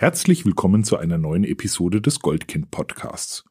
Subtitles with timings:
[0.00, 3.44] Herzlich willkommen zu einer neuen Episode des Goldkind Podcasts.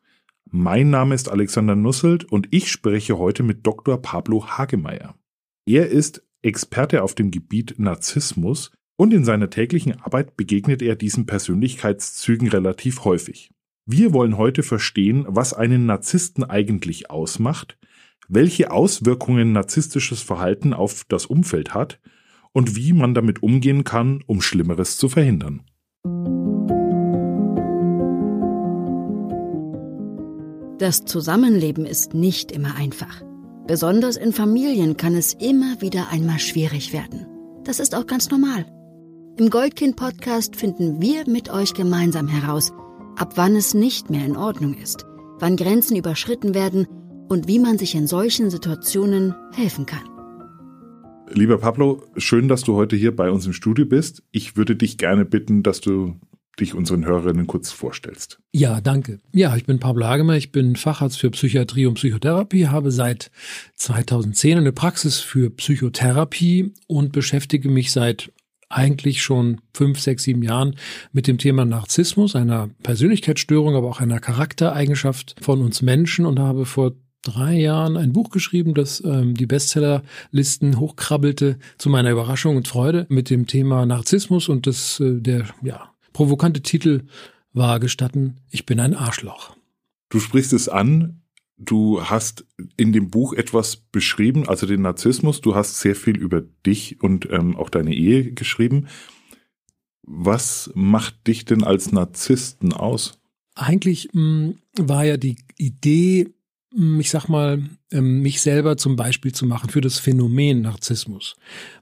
[0.49, 4.01] Mein Name ist Alexander Nusselt und ich spreche heute mit Dr.
[4.01, 5.15] Pablo Hagemeyer.
[5.65, 11.25] Er ist Experte auf dem Gebiet Narzissmus und in seiner täglichen Arbeit begegnet er diesen
[11.25, 13.51] Persönlichkeitszügen relativ häufig.
[13.85, 17.77] Wir wollen heute verstehen, was einen Narzissten eigentlich ausmacht,
[18.29, 21.99] welche Auswirkungen narzisstisches Verhalten auf das Umfeld hat
[22.53, 25.65] und wie man damit umgehen kann, um Schlimmeres zu verhindern.
[30.79, 33.23] Das Zusammenleben ist nicht immer einfach.
[33.65, 37.25] Besonders in Familien kann es immer wieder einmal schwierig werden.
[37.63, 38.65] Das ist auch ganz normal.
[39.39, 42.71] Im Goldkind-Podcast finden wir mit euch gemeinsam heraus,
[43.15, 45.05] ab wann es nicht mehr in Ordnung ist,
[45.39, 46.87] wann Grenzen überschritten werden
[47.27, 50.07] und wie man sich in solchen Situationen helfen kann.
[51.29, 54.21] Lieber Pablo, schön, dass du heute hier bei uns im Studio bist.
[54.31, 56.15] Ich würde dich gerne bitten, dass du
[56.59, 58.39] dich unseren Hörerinnen kurz vorstellst.
[58.51, 59.19] Ja, danke.
[59.31, 63.31] Ja, ich bin Pablo Hagemer, ich bin Facharzt für Psychiatrie und Psychotherapie, habe seit
[63.75, 68.31] 2010 eine Praxis für Psychotherapie und beschäftige mich seit
[68.69, 70.75] eigentlich schon fünf, sechs, sieben Jahren
[71.13, 76.65] mit dem Thema Narzissmus, einer Persönlichkeitsstörung, aber auch einer Charaktereigenschaft von uns Menschen und habe
[76.65, 82.67] vor drei Jahren ein Buch geschrieben, das ähm, die Bestsellerlisten hochkrabbelte, zu meiner Überraschung und
[82.67, 87.03] Freude mit dem Thema Narzissmus und das äh, der ja provokante Titel
[87.53, 89.55] war gestatten, ich bin ein Arschloch.
[90.09, 91.21] Du sprichst es an,
[91.57, 92.43] du hast
[92.75, 97.29] in dem Buch etwas beschrieben, also den Narzissmus, du hast sehr viel über dich und
[97.29, 98.87] ähm, auch deine Ehe geschrieben.
[100.01, 103.19] Was macht dich denn als Narzissten aus?
[103.53, 106.33] Eigentlich mh, mm, war ja die Idee,
[106.99, 111.35] ich sag mal, ähm, mich selber zum Beispiel zu machen für das Phänomen Narzissmus.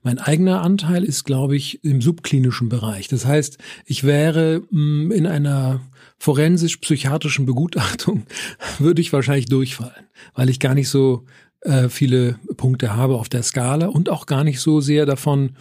[0.04, 3.08] Mein eigener Anteil ist, glaube ich, im subklinischen Bereich.
[3.10, 5.82] Das heißt, ich wäre in einer
[6.18, 8.24] forensisch-psychiatrischen Begutachtung,
[8.80, 11.26] würde ich wahrscheinlich durchfallen, weil ich gar nicht so
[11.62, 15.58] äh, viele Punkte habe auf der Skala und auch gar nicht so sehr davon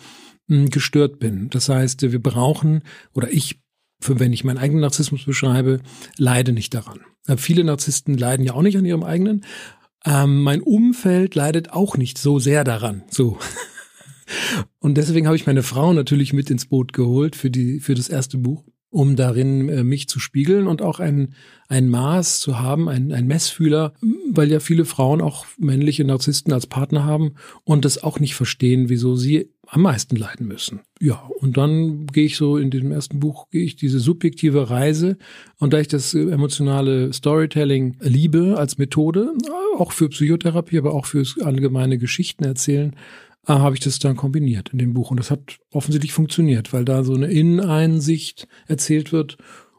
[0.47, 1.49] gestört bin.
[1.51, 2.83] Das heißt, wir brauchen
[3.15, 3.59] oder ich
[4.07, 5.81] wenn ich meinen eigenen Narzissmus beschreibe,
[6.19, 7.01] leide nicht daran.
[7.37, 9.45] Viele Narzissten leiden ja auch nicht an ihrem eigenen.
[10.05, 13.03] Ähm, mein Umfeld leidet auch nicht so sehr daran.
[13.11, 13.39] So.
[14.79, 18.09] Und deswegen habe ich meine Frau natürlich mit ins Boot geholt für die, für das
[18.09, 21.35] erste Buch um darin äh, mich zu spiegeln und auch ein,
[21.67, 23.93] ein Maß zu haben, ein, ein Messfühler,
[24.31, 27.33] weil ja viele Frauen auch männliche Narzissten als Partner haben
[27.65, 30.83] und das auch nicht verstehen, wieso sie am meisten leiden müssen.
[31.01, 35.19] Ja, und dann gehe ich so in dem ersten Buch, gehe ich diese subjektive Reise
[35.59, 39.33] und da ich das äh, emotionale Storytelling liebe als Methode,
[39.77, 42.95] auch für Psychotherapie, aber auch fürs allgemeine Geschichten erzählen,
[43.47, 45.11] äh, habe ich das dann kombiniert in dem Buch.
[45.11, 49.37] Und das hat offensichtlich funktioniert, weil da so eine Inneneinsicht erzählt wird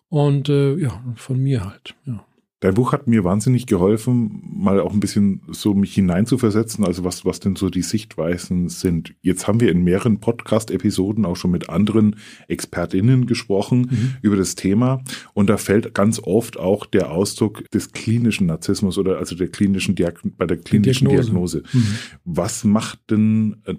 [0.09, 2.25] und äh, ja, von mir halt, ja.
[2.65, 7.23] Dein Buch hat mir wahnsinnig geholfen, mal auch ein bisschen so mich hineinzuversetzen, also was,
[7.23, 9.13] was denn so die Sichtweisen sind.
[9.21, 12.15] Jetzt haben wir in mehreren Podcast-Episoden auch schon mit anderen
[12.47, 14.13] ExpertInnen gesprochen mhm.
[14.23, 15.03] über das Thema.
[15.35, 19.93] Und da fällt ganz oft auch der Ausdruck des klinischen Narzissmus oder also der klinischen
[19.93, 21.61] Diag bei der klinischen Diagnose.
[21.61, 21.63] Diagnose.
[21.71, 21.95] Mhm.
[22.23, 23.75] Was macht denn äh,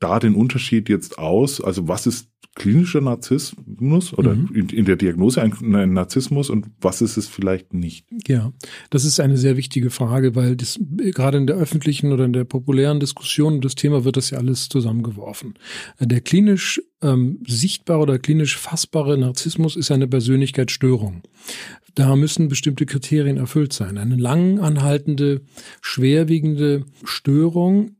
[0.00, 1.60] da den Unterschied jetzt aus?
[1.60, 2.28] Also was ist
[2.58, 4.50] klinischer Narzissmus oder mhm.
[4.52, 8.04] in, in, der Diagnose ein, ein, Narzissmus und was ist es vielleicht nicht?
[8.26, 8.52] Ja,
[8.90, 12.44] das ist eine sehr wichtige Frage, weil das, gerade in der öffentlichen oder in der
[12.44, 15.54] populären Diskussion das Thema wird das ja alles zusammengeworfen.
[16.00, 21.22] Der klinisch ähm, sichtbare oder klinisch fassbare Narzissmus ist eine Persönlichkeitsstörung.
[21.94, 23.98] Da müssen bestimmte Kriterien erfüllt sein.
[23.98, 25.42] Eine lang anhaltende,
[25.80, 27.97] schwerwiegende Störung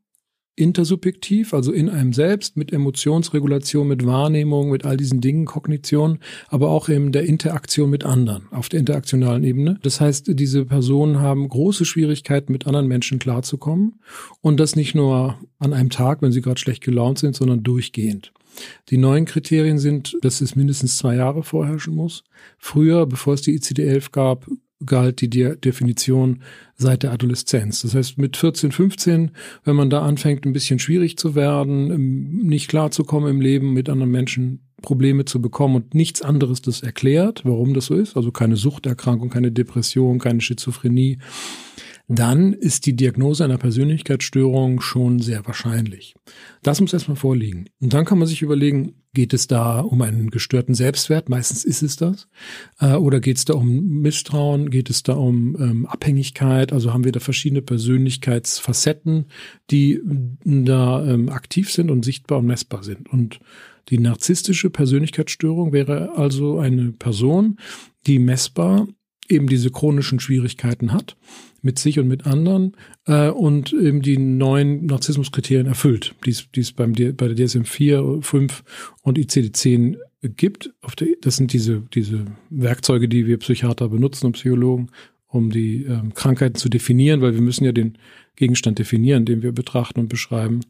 [0.59, 6.71] intersubjektiv, also in einem selbst, mit Emotionsregulation, mit Wahrnehmung, mit all diesen Dingen, Kognition, aber
[6.71, 9.79] auch in der Interaktion mit anderen, auf der interaktionalen Ebene.
[9.83, 14.01] Das heißt, diese Personen haben große Schwierigkeiten, mit anderen Menschen klarzukommen
[14.41, 18.33] und das nicht nur an einem Tag, wenn sie gerade schlecht gelaunt sind, sondern durchgehend.
[18.89, 22.25] Die neuen Kriterien sind, dass es mindestens zwei Jahre vorherrschen muss.
[22.59, 24.47] Früher, bevor es die ICD-11 gab,
[24.85, 26.43] galt die De Definition
[26.77, 27.83] seit der Adoleszenz.
[27.83, 29.33] Das heißt, mit 14, 15,
[29.65, 34.13] wenn man da anfängt, ein bisschen schwierig zu werden, nicht klarzukommen im Leben, mit anderen
[34.13, 38.57] Menschen Probleme zu bekommen und nichts anderes das erklärt, warum das so ist, also keine
[38.57, 41.19] Suchterkrankung, keine Depression, keine Schizophrenie,
[42.09, 46.15] dann ist die Diagnose einer Persönlichkeitsstörung schon sehr wahrscheinlich.
[46.63, 47.69] Das muss erstmal vorliegen.
[47.81, 51.29] Und dann kann man sich überlegen, geht es da um einen gestörten Selbstwert?
[51.29, 52.29] Meistens ist es das.
[52.81, 54.71] Äh, oder geht es da um Misstrauen?
[54.71, 56.73] Geht es da um ähm, Abhängigkeit?
[56.73, 59.27] Also haben wir da verschiedene Persönlichkeitsfacetten,
[59.71, 60.01] die
[60.45, 63.11] da ähm, aktiv sind und sichtbar und messbar sind.
[63.13, 63.41] Und
[63.91, 67.59] Die narzisstische Persönlichkeitsstörung wäre also eine Person,
[68.07, 68.87] die messbar
[69.29, 71.17] eben diese chronischen Schwierigkeiten hat
[71.63, 72.77] mit sich und mit anderen
[73.07, 78.65] äh, und eben die neuen Narzissmuskriterien erfüllt, die es beim bei der DSM 4, 5
[79.03, 80.73] und ICD-10 gibt.
[81.21, 84.91] Das sind diese, diese Werkzeuge, die wir Psychiater benutzen und Psychologen,
[85.27, 87.99] um die ähm, Krankheiten zu definieren, weil wir müssen ja den
[88.37, 90.61] Gegenstand definieren, den wir betrachten und beschreiben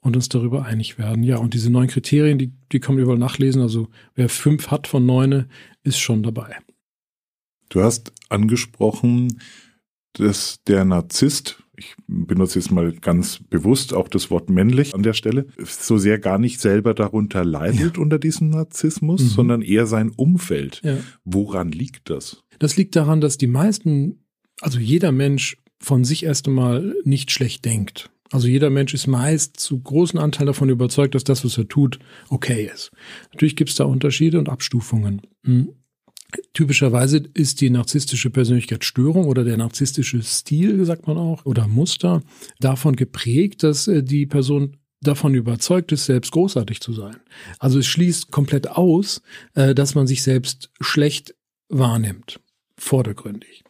[0.00, 1.22] und uns darüber einig werden.
[1.22, 3.62] Ja, und diese neuen Kriterien, die, die kann man überall nachlesen.
[3.62, 5.48] Also wer fünf hat von neune,
[5.82, 6.56] ist schon dabei.
[7.74, 9.40] Du hast angesprochen,
[10.12, 15.12] dass der Narzisst, ich benutze jetzt mal ganz bewusst auch das Wort männlich an der
[15.12, 18.00] Stelle, so sehr gar nicht selber darunter leidet ja.
[18.00, 19.26] unter diesem Narzissmus, mhm.
[19.26, 20.82] sondern eher sein Umfeld.
[20.84, 20.98] Ja.
[21.24, 22.44] Woran liegt das?
[22.60, 24.24] Das liegt daran, dass die meisten,
[24.60, 28.08] also jeder Mensch von sich erst einmal nicht schlecht denkt.
[28.30, 31.98] Also jeder Mensch ist meist zu großen Anteil davon überzeugt, dass das, was er tut,
[32.28, 32.92] okay ist.
[33.32, 35.22] Natürlich gibt es da Unterschiede und Abstufungen.
[35.42, 35.70] Hm.
[36.52, 42.22] Typischerweise ist die narzisstische Persönlichkeitsstörung oder der narzisstische Stil, sagt man auch, oder Muster
[42.60, 47.16] davon geprägt, dass äh, die Person davon überzeugt ist, selbst großartig zu sein.
[47.58, 49.20] Also es schließt komplett aus,
[49.54, 51.34] äh, dass man sich selbst schlecht
[51.68, 52.40] wahrnimmt,
[52.78, 53.64] vordergründig.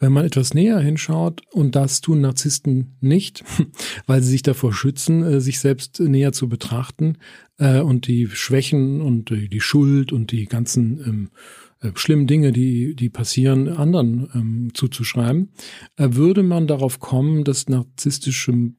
[0.00, 3.44] Wenn man etwas näher hinschaut, und das tun Narzissten nicht,
[4.06, 7.18] weil sie sich davor schützen, äh, sich selbst näher zu betrachten
[7.58, 11.30] und die Schwächen und die Schuld und die ganzen ähm,
[11.82, 15.50] äh, schlimmen Dinge, die, die passieren, anderen ähm, zuzuschreiben,
[15.96, 18.72] äh, würde man darauf kommen, dass narzisstische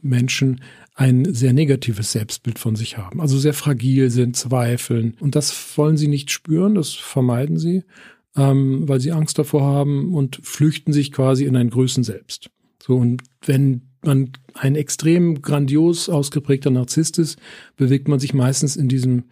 [0.00, 0.60] Menschen
[0.94, 3.20] ein sehr negatives Selbstbild von sich haben.
[3.20, 5.16] Also sehr fragil sind, zweifeln.
[5.20, 7.84] Und das wollen sie nicht spüren, das vermeiden sie,
[8.36, 12.50] ähm, weil sie Angst davor haben und flüchten sich quasi in ein Größen selbst.
[12.82, 17.38] So, und wenn man ein extrem grandios ausgeprägter Narzisst ist,
[17.76, 19.24] bewegt man sich meistens in diesem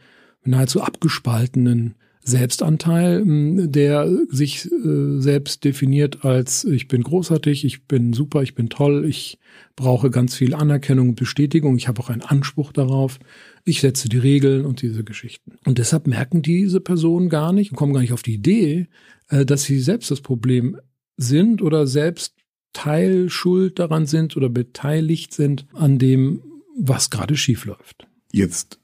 [0.45, 3.23] nahezu abgespaltenen Selbstanteil,
[3.69, 9.07] der sich äh, selbst definiert als ich bin großartig, ich bin super, ich bin toll,
[9.07, 9.39] ich
[9.75, 13.19] brauche ganz viel Anerkennung und Bestätigung, ich habe auch einen Anspruch darauf,
[13.65, 15.57] ich setze die Regeln und diese Geschichten.
[15.65, 18.89] Und deshalb merken diese Personen gar nicht und kommen gar nicht auf die Idee,
[19.29, 20.79] äh, dass sie selbst das Problem
[21.17, 22.35] sind oder selbst
[22.73, 26.43] Teilschuld daran sind oder beteiligt sind an dem,
[26.79, 28.07] was gerade schief läuft.
[28.33, 28.80] Jetzt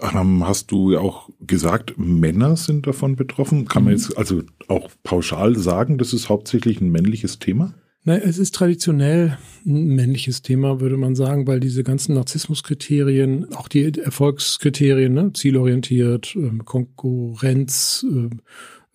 [0.00, 3.66] hast du ja auch gesagt, Männer sind davon betroffen.
[3.66, 3.98] Kann man mhm.
[3.98, 7.74] jetzt also auch pauschal sagen, das ist hauptsächlich ein männliches Thema?
[8.04, 9.36] Nein, es ist traditionell
[9.66, 16.34] ein männliches Thema, würde man sagen, weil diese ganzen Narzissmuskriterien, auch die Erfolgskriterien, ne, zielorientiert,
[16.36, 18.40] ähm, Konkurrenz, ähm,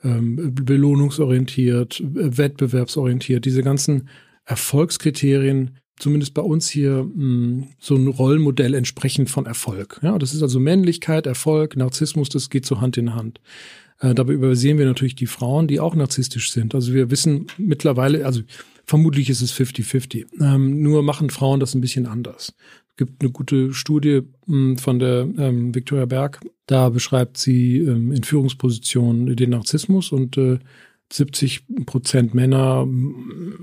[0.04, 4.10] ähm, belohnungsorientiert, wettbewerbsorientiert, diese ganzen
[4.45, 10.00] Erfolgskriterien zumindest bei uns hier mh, hm, so ein Rollenmodell entsprechend von Erfolg.
[10.04, 13.40] Ja, das ist also Männlichkeit, Erfolg, Narzissmus, das geht so Hand in Hand.
[14.00, 16.75] Äh, dabei übersehen wir natürlich die Frauen, die auch narzisstisch sind.
[16.75, 18.42] Also wir wissen mittlerweile, also
[18.86, 20.42] vermutlich ist es 50-50.
[20.42, 22.54] Ähm, nur machen Frauen das ein bisschen anders.
[22.92, 26.42] Es gibt eine gute Studie mh, hm, von der ähm, Victoria Berg.
[26.66, 30.60] Da beschreibt sie ähm, in Führungspositionen den Narzissmus und äh,
[31.11, 32.88] 70 Prozent Männer,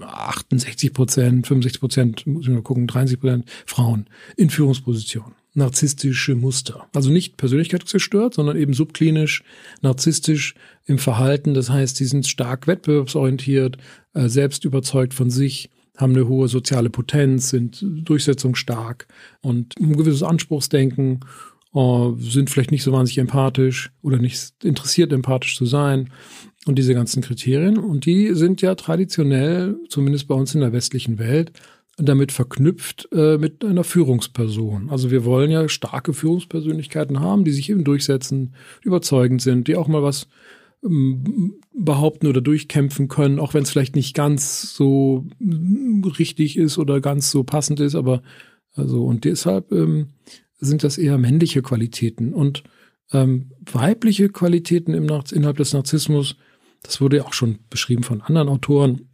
[0.00, 4.06] 68 Prozent, 65 Prozent, muss ich mal gucken, 30 Prozent Frauen
[4.37, 5.34] in Führungspositionen.
[5.52, 6.87] Narzisstische Muster.
[6.94, 9.42] Also nicht persönlichkeitsgestört, sondern eben subklinisch,
[9.82, 10.54] narzisstisch
[10.87, 11.54] im Verhalten.
[11.54, 13.76] Das heißt, sie sind stark wettbewerbsorientiert,
[14.15, 19.08] äh, selbst überzeugt von sich, haben eine hohe soziale Potenz, sind durchsetzungsstark
[19.41, 21.20] und ein gewisses Anspruchsdenken,
[21.74, 26.10] äh, sind vielleicht nicht so wahnsinnig empathisch oder nicht interessiert, empathisch zu sein
[26.67, 27.79] und diese ganzen Kriterien.
[27.79, 31.52] Und die sind ja traditionell, zumindest bei uns in der westlichen Welt,
[31.96, 34.90] damit verknüpft äh, mit einer Führungsperson.
[34.90, 39.88] Also wir wollen ja starke Führungspersönlichkeiten haben, die sich eben durchsetzen, überzeugend sind, die auch
[39.88, 40.29] mal was
[40.84, 46.79] ähm, behaupten oder durchkämpfen können, auch wenn es vielleicht nicht ganz so mm, richtig ist
[46.79, 48.22] oder ganz so passend ist, aber
[48.74, 50.08] also und deshalb ähm,
[50.58, 52.62] sind das eher männliche Qualitäten und
[53.12, 56.36] ähm, weibliche Qualitäten im, innerhalb des Narzissmus
[56.82, 59.08] das wurde ja auch schon beschrieben von anderen Autoren.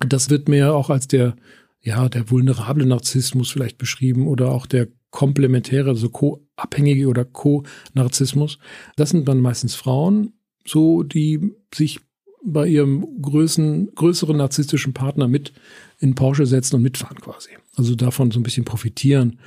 [0.00, 1.36] Das wird mir auch als der,
[1.80, 8.58] ja, der vulnerable Narzissmus vielleicht beschrieben oder auch der komplementäre, also co-abhängige oder co-Narzissmus.
[8.96, 10.32] Das sind dann meistens Frauen,
[10.66, 12.00] so die sich
[12.44, 15.52] bei ihrem größeren, größeren narzisstischen Partner mit
[16.00, 17.50] in Porsche setzen und mitfahren quasi.
[17.76, 19.38] Also davon so ein bisschen profitieren.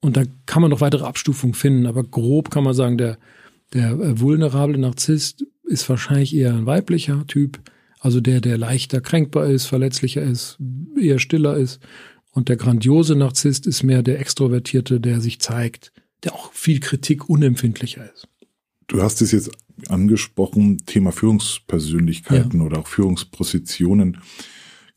[0.00, 3.18] Und da kann man noch weitere Abstufungen finden, aber grob kann man sagen, der,
[3.72, 7.60] der äh, vulnerable Narzisst ist wahrscheinlich eher ein weiblicher Typ,
[8.00, 10.58] also der, der leichter kränkbar ist, verletzlicher ist,
[11.00, 11.80] eher stiller ist.
[12.32, 15.92] Und der grandiose Narzisst ist mehr der Extrovertierte, der sich zeigt,
[16.24, 18.28] der auch viel Kritik unempfindlicher ist.
[18.86, 19.50] Du hast es jetzt
[19.88, 22.66] angesprochen, Thema Führungspersönlichkeiten ja.
[22.66, 24.18] oder auch Führungspositionen.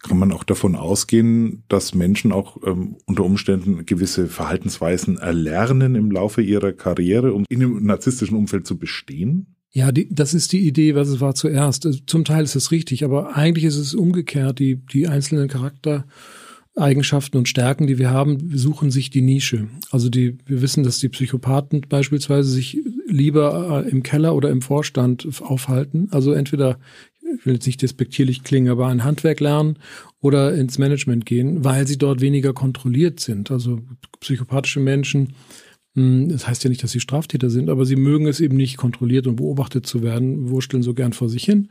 [0.02, 6.10] Kann man auch davon ausgehen, dass Menschen auch ähm, unter Umständen gewisse Verhaltensweisen erlernen im
[6.10, 9.56] Laufe ihrer Karriere, um in einem narzisstischen Umfeld zu bestehen?
[9.74, 11.86] Ja, die, das ist die Idee, was es war zuerst.
[11.86, 14.60] Also zum Teil ist es richtig, aber eigentlich ist es umgekehrt.
[14.60, 19.70] Die, die einzelnen Charaktereigenschaften und Stärken, die wir haben, suchen sich die Nische.
[19.90, 24.62] Also die, wir wissen, dass die Psychopathen beispielsweise sich lieber äh, im Keller oder im
[24.62, 26.10] Vorstand aufhalten.
[26.12, 26.78] Also entweder,
[27.40, 29.78] ich will jetzt nicht despektierlich klingen, aber ein Handwerk lernen
[30.20, 33.52] oder ins Management gehen, weil sie dort weniger kontrolliert sind.
[33.52, 33.80] Also
[34.20, 35.34] psychopathische Menschen
[35.94, 39.28] das heißt ja nicht, dass sie Straftäter sind, aber sie mögen es eben nicht, kontrolliert
[39.28, 41.68] und beobachtet zu werden, wursteln so gern vor sich hin.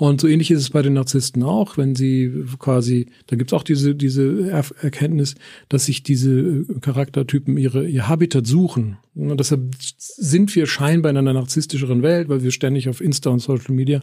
[0.00, 3.62] Und so ähnlich ist es bei den Narzissten auch, wenn sie quasi, da gibt's auch
[3.62, 4.48] diese, diese
[4.80, 5.34] Erkenntnis,
[5.68, 8.96] dass sich diese äh, Charaktertypen ihre, ihr Habitat suchen.
[9.14, 13.40] Und deshalb sind wir scheinbar in einer narzisstischeren Welt, weil wir ständig auf Insta und
[13.40, 14.00] Social Media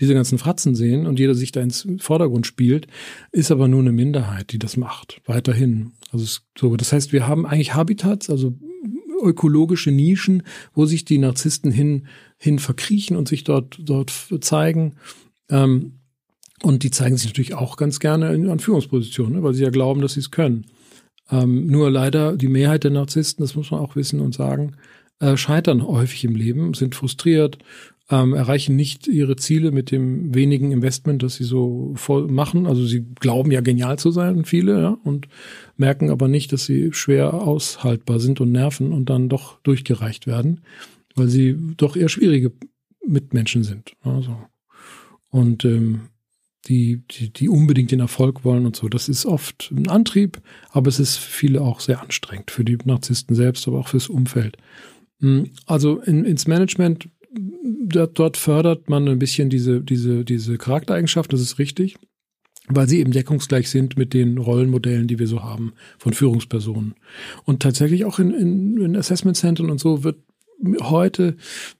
[0.00, 2.88] diese ganzen Fratzen sehen und jeder sich da ins Vordergrund spielt,
[3.30, 5.92] ist aber nur eine Minderheit, die das macht, weiterhin.
[6.10, 8.52] Also so, das heißt, wir haben eigentlich Habitats, also
[9.22, 10.42] ökologische Nischen,
[10.74, 12.06] wo sich die Narzissten hin,
[12.38, 14.94] hin verkriechen und sich dort, dort zeigen.
[15.50, 16.00] Ähm,
[16.62, 19.70] und die zeigen sich natürlich auch ganz gerne in, an Führungspositionen, ne, weil sie ja
[19.70, 20.66] glauben, dass sie es können.
[21.30, 24.76] Ähm, nur leider die Mehrheit der Narzissten, das muss man auch wissen und sagen,
[25.18, 27.58] äh, scheitern häufig im Leben, sind frustriert,
[28.08, 32.66] ähm, erreichen nicht ihre Ziele mit dem wenigen Investment, das sie so voll machen.
[32.66, 35.28] Also sie glauben ja genial zu sein, viele, ja, und
[35.76, 40.60] merken aber nicht, dass sie schwer aushaltbar sind und nerven und dann doch durchgereicht werden,
[41.16, 42.52] weil sie doch eher schwierige
[43.04, 43.96] Mitmenschen sind.
[44.02, 44.36] Also.
[45.30, 46.02] Und ähm,
[46.68, 48.88] die, die, die unbedingt den Erfolg wollen und so.
[48.88, 53.36] Das ist oft ein Antrieb, aber es ist viele auch sehr anstrengend, für die Narzissten
[53.36, 54.56] selbst, aber auch fürs Umfeld.
[55.20, 61.40] Hm, also in, ins Management dort fördert man ein bisschen diese, diese, diese Charaktereigenschaft, das
[61.40, 61.96] ist richtig,
[62.68, 66.94] weil sie eben deckungsgleich sind mit den Rollenmodellen, die wir so haben von Führungspersonen.
[67.44, 70.16] Und tatsächlich auch in, in, in Assessment Centern und so wird
[70.80, 71.36] heute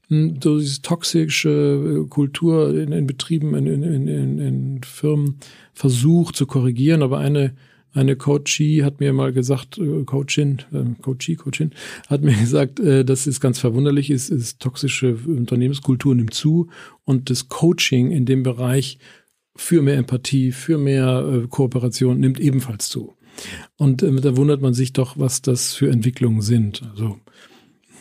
[0.09, 5.39] hm, so diese toxische äh, Kultur in, in Betrieben, in, in, in, in Firmen
[5.73, 7.55] versucht zu korrigieren, aber eine
[7.97, 11.71] eine Coachie hat mir mal gesagt, äh, Coachin, äh, Coachie, Coachin,
[12.09, 16.69] hat mir gesagt, äh, dass es ganz verwunderlich ist, ist toxische Unternehmenskultur nimmt zu
[17.05, 18.99] und das Coaching in dem Bereich
[19.57, 23.15] für mehr Empathie, für mehr Kooperation nimmt ebenfalls zu.
[23.79, 26.83] Und da wundert man sich doch, was das für Entwicklungen sind.
[26.91, 27.19] Also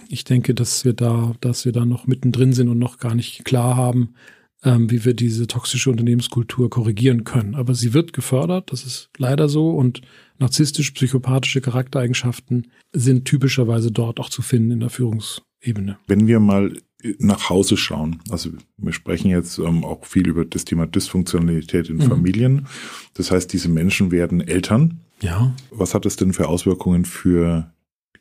[0.09, 3.45] ich denke, dass wir da, dass wir da noch mittendrin sind und noch gar nicht
[3.45, 4.15] klar haben,
[4.65, 7.55] ähm, wie wir diese toxische Unternehmenskultur korrigieren können.
[7.55, 10.01] Aber sie wird gefördert, das ist leider so und
[10.39, 15.97] narzisstisch-psychopathische Charaktereigenschaften sind typischerweise dort auch zu finden in der Führungsebene.
[16.07, 16.73] Wenn wir mal
[17.19, 18.19] nach Hause schauen.
[18.29, 22.03] Also wir sprechen jetzt ähm, auch viel über das Thema Dysfunktionalität in mhm.
[22.03, 22.67] Familien.
[23.13, 25.01] Das heißt, diese Menschen werden Eltern.
[25.21, 25.55] Ja.
[25.69, 27.71] Was hat es denn für Auswirkungen für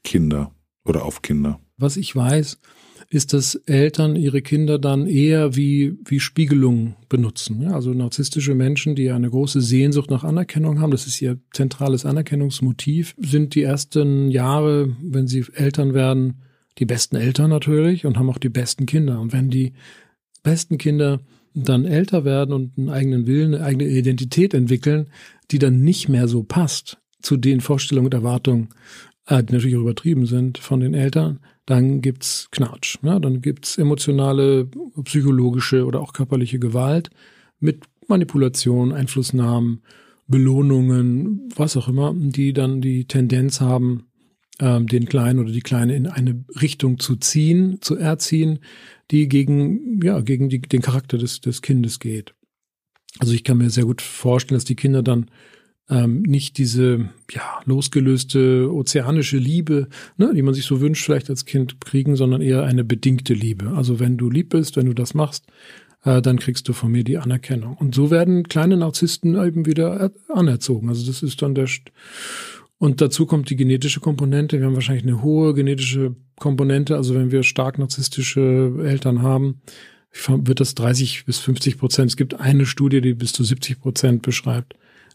[0.03, 0.53] Kinder
[0.85, 1.61] oder auf Kinder?
[1.77, 2.59] Was ich weiß,
[3.11, 7.67] ist, dass Eltern ihre Kinder dann eher wie, wie Spiegelung benutzen.
[7.69, 13.15] Also narzisstische Menschen, die eine große Sehnsucht nach Anerkennung haben, das ist ihr zentrales Anerkennungsmotiv,
[13.19, 16.43] sind die ersten Jahre, wenn sie Eltern werden,
[16.79, 19.21] die besten Eltern natürlich und haben auch die besten Kinder.
[19.21, 19.75] Und wenn die
[20.43, 21.21] besten Kinder
[21.55, 25.09] dann älter werden und einen eigenen Willen, eine eigene Identität entwickeln,
[25.51, 28.71] die dann nicht mehr so passt zu den Vorstellungen und Erwartungen,
[29.27, 33.03] äh, die natürlich auch übertrieben sind von den Eltern, dann gibt's Knatsch.
[33.03, 33.21] Ne?
[33.21, 34.69] Dann gibt's emotionale,
[35.05, 37.11] psychologische oder auch körperliche Gewalt
[37.61, 39.83] mit Manipulation, Einflussnahmen,
[40.27, 44.07] Belohnungen, was auch immer, die dann die Tendenz haben,
[44.61, 48.61] ähm, den Kleinen oder die Kleine in eine Richtung zu ziehen, zu erziehen,
[49.11, 52.35] die gegen, ja, gegen die, den Charakter des, des Kindes geht.
[53.19, 55.31] Also ich kann mir sehr gut vorstellen, dass die Kinder dann
[55.91, 61.45] ähm, nicht diese ja, losgelöste ozeanische Liebe, ne, die man sich so wünscht, vielleicht als
[61.45, 63.73] Kind kriegen, sondern eher eine bedingte Liebe.
[63.73, 65.47] Also wenn du lieb bist, wenn du das machst,
[66.05, 67.77] äh, dann kriegst du von mir die Anerkennung.
[67.77, 70.89] Und so werden kleine Narzissten eben wieder anerzogen.
[70.89, 71.93] Also das ist dann der St
[72.79, 74.59] und dazu kommt die genetische Komponente.
[74.59, 76.97] Wir haben wahrscheinlich eine hohe genetische Komponente.
[76.97, 79.63] Also wenn wir stark narzisstische Eltern haben,
[80.29, 82.11] wird das 30 bis 50 Prozent.
[82.11, 84.75] Es gibt eine Studie, die bis zu 70 Prozent beschreibt,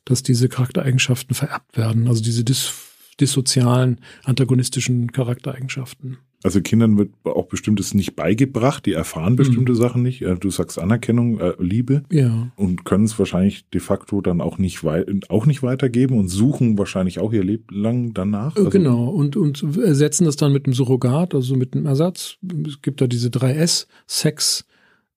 [0.10, 2.74] dass diese Charaktereigenschaften vererbt werden, also diese dis
[3.20, 6.20] dissozialen, antagonistischen Charaktereigenschaften.
[6.42, 9.78] Also Kindern wird auch bestimmtes nicht beigebracht, die erfahren bestimmte mhm.
[9.78, 10.24] Sachen nicht.
[10.40, 12.04] Du sagst Anerkennung, äh, Liebe.
[12.10, 12.54] Ja.
[12.56, 14.82] Und können es wahrscheinlich de facto dann auch nicht,
[15.28, 18.56] auch nicht weitergeben und suchen wahrscheinlich auch ihr Leben lang danach.
[18.56, 19.10] Also genau.
[19.10, 22.38] Und, und ersetzen das dann mit einem Surrogat, also mit einem Ersatz.
[22.66, 24.66] Es gibt da diese drei S, Sex,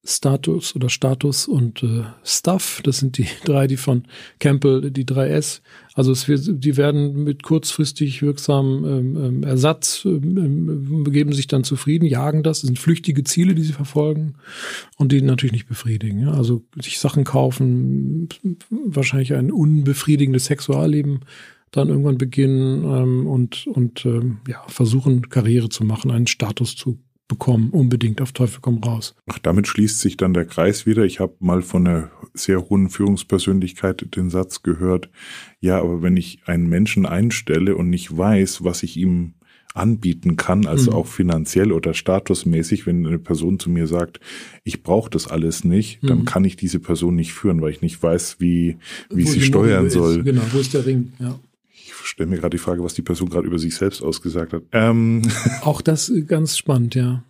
[0.05, 2.81] Status oder Status und äh, Stuff.
[2.83, 4.05] Das sind die drei, die von
[4.41, 5.63] Campbell, die drei S.
[5.95, 11.63] Also es die werden mit kurzfristig wirksamem ähm, ähm, Ersatz ähm, ähm, begeben sich dann
[11.63, 12.61] zufrieden, jagen das.
[12.61, 14.35] Das sind flüchtige Ziele, die sie verfolgen
[14.97, 16.21] und die natürlich nicht befriedigen.
[16.21, 16.33] Ja?
[16.33, 18.29] Also sich Sachen kaufen,
[18.71, 21.21] wahrscheinlich ein unbefriedigendes Sexualleben
[21.71, 26.99] dann irgendwann beginnen ähm, und und ähm, ja versuchen Karriere zu machen, einen Status zu
[27.33, 29.15] bekommen, unbedingt auf Teufel komm raus.
[29.27, 31.05] Ach, damit schließt sich dann der Kreis wieder.
[31.05, 35.09] Ich habe mal von einer sehr hohen Führungspersönlichkeit den Satz gehört,
[35.59, 39.35] ja, aber wenn ich einen Menschen einstelle und nicht weiß, was ich ihm
[39.75, 40.97] anbieten kann, also mhm.
[40.99, 44.21] auch finanziell oder statusmäßig, wenn eine Person zu mir sagt,
[44.65, 46.09] ich brauche das alles nicht, mhm.
[46.09, 48.77] dann kann ich diese Person nicht führen, weil ich nicht weiß, wie,
[49.09, 50.23] wie sie steuern soll.
[50.23, 51.15] Genau, wo ist der Ring?
[51.19, 51.39] Ja
[51.91, 54.63] stelle mir gerade die Frage, was die Person gerade über sich selbst ausgesagt hat.
[54.73, 55.23] Ähm.
[55.63, 57.25] Auch das ganz spannend, ja.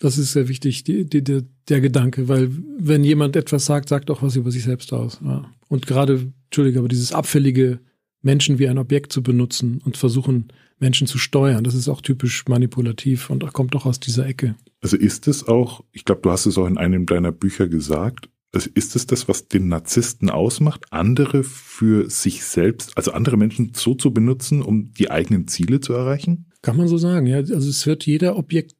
[0.00, 4.12] Das ist sehr wichtig, die, die, die, der Gedanke, weil wenn jemand etwas sagt, sagt
[4.12, 5.18] auch was über sich selbst aus.
[5.24, 5.50] Ja.
[5.66, 7.80] Und gerade, Entschuldige, aber dieses abfällige
[8.22, 12.46] Menschen wie ein Objekt zu benutzen und versuchen, Menschen zu steuern, das ist auch typisch
[12.46, 14.54] manipulativ und kommt auch aus dieser Ecke.
[14.80, 18.28] Also ist es auch, ich glaube, du hast es auch in einem deiner Bücher gesagt,
[18.52, 23.94] ist es das, was den Narzissten ausmacht, andere für sich selbst, also andere Menschen so
[23.94, 26.46] zu benutzen, um die eigenen Ziele zu erreichen?
[26.62, 27.36] Kann man so sagen, ja.
[27.36, 28.74] Also es wird jeder Objekt,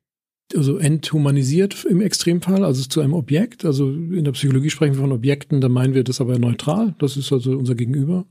[0.56, 3.64] also enthumanisiert im Extremfall, also zu einem Objekt.
[3.64, 6.94] Also in der Psychologie sprechen wir von Objekten, da meinen wir das aber neutral.
[6.98, 8.26] Das ist also unser Gegenüber.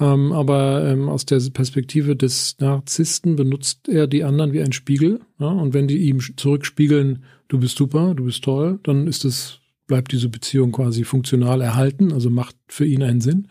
[0.00, 5.20] Ähm, aber ähm, aus der Perspektive des Narzissten benutzt er die anderen wie ein Spiegel.
[5.40, 5.48] Ja?
[5.48, 10.12] Und wenn die ihm zurückspiegeln, du bist super, du bist toll, dann ist es bleibt
[10.12, 13.48] diese Beziehung quasi funktional erhalten, also macht für ihn einen Sinn.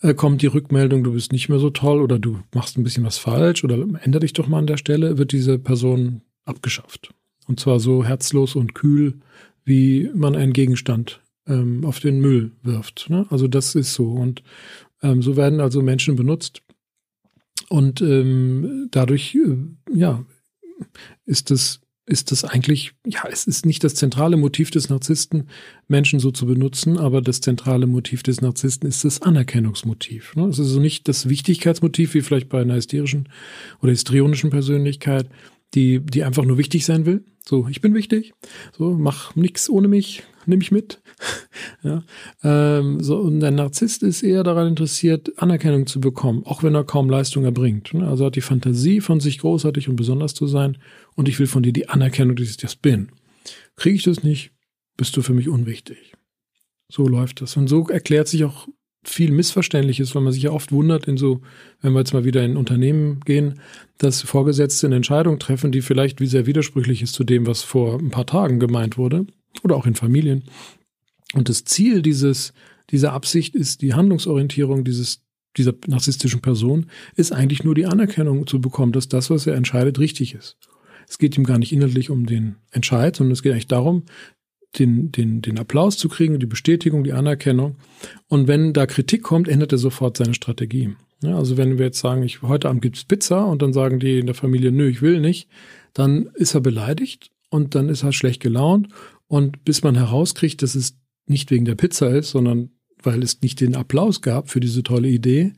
[0.00, 3.04] Äh, kommt die Rückmeldung, du bist nicht mehr so toll oder du machst ein bisschen
[3.04, 7.12] was falsch oder ändere dich doch mal an der Stelle, wird diese Person abgeschafft.
[7.46, 9.20] Und zwar so herzlos und kühl,
[9.64, 13.10] wie man einen Gegenstand ähm, auf den Müll wirft.
[13.10, 13.26] Ne?
[13.30, 14.12] Also das ist so.
[14.12, 14.42] Und
[15.02, 16.62] ähm, so werden also Menschen benutzt.
[17.68, 19.56] Und ähm, dadurch, äh,
[19.92, 20.24] ja,
[21.24, 25.48] ist es ist das eigentlich, ja, es ist nicht das zentrale Motiv des Narzissten,
[25.86, 30.34] Menschen so zu benutzen, aber das zentrale Motiv des Narzissten ist das Anerkennungsmotiv.
[30.34, 30.46] Ne?
[30.46, 33.28] Es ist also nicht das Wichtigkeitsmotiv, wie vielleicht bei einer hysterischen
[33.82, 35.28] oder histrionischen Persönlichkeit,
[35.74, 37.24] die, die einfach nur wichtig sein will.
[37.48, 38.34] So, ich bin wichtig.
[38.76, 41.00] So, mach nix ohne mich, nimm mich mit.
[41.82, 42.02] ja.
[42.42, 46.84] Ähm, so, und ein Narzisst ist eher daran interessiert, Anerkennung zu bekommen, auch wenn er
[46.84, 47.94] kaum Leistung erbringt.
[47.94, 48.06] Ne?
[48.06, 50.76] Also hat die Fantasie, von sich großartig und besonders zu sein.
[51.18, 53.08] Und ich will von dir die Anerkennung, dass ich das bin.
[53.74, 54.52] Kriege ich das nicht,
[54.96, 56.12] bist du für mich unwichtig.
[56.88, 57.56] So läuft das.
[57.56, 58.68] Und so erklärt sich auch
[59.02, 61.40] viel Missverständliches, weil man sich ja oft wundert in so,
[61.80, 63.60] wenn wir jetzt mal wieder in Unternehmen gehen,
[63.96, 67.98] dass Vorgesetzte eine Entscheidung treffen, die vielleicht wie sehr widersprüchlich ist zu dem, was vor
[67.98, 69.26] ein paar Tagen gemeint wurde
[69.64, 70.44] oder auch in Familien.
[71.34, 72.52] Und das Ziel dieses,
[72.90, 75.24] dieser Absicht ist die Handlungsorientierung dieses,
[75.56, 79.98] dieser narzisstischen Person, ist eigentlich nur die Anerkennung zu bekommen, dass das, was er entscheidet,
[79.98, 80.56] richtig ist.
[81.08, 84.04] Es geht ihm gar nicht inhaltlich um den Entscheid, sondern es geht eigentlich darum,
[84.78, 87.76] den, den, den Applaus zu kriegen, die Bestätigung, die Anerkennung.
[88.28, 90.94] Und wenn da Kritik kommt, ändert er sofort seine Strategie.
[91.22, 94.18] Ja, also wenn wir jetzt sagen, ich, heute Abend gibt's Pizza und dann sagen die
[94.18, 95.48] in der Familie, nö, ich will nicht,
[95.94, 98.88] dann ist er beleidigt und dann ist er schlecht gelaunt.
[99.26, 102.70] Und bis man herauskriegt, dass es nicht wegen der Pizza ist, sondern
[103.02, 105.54] weil es nicht den Applaus gab für diese tolle Idee,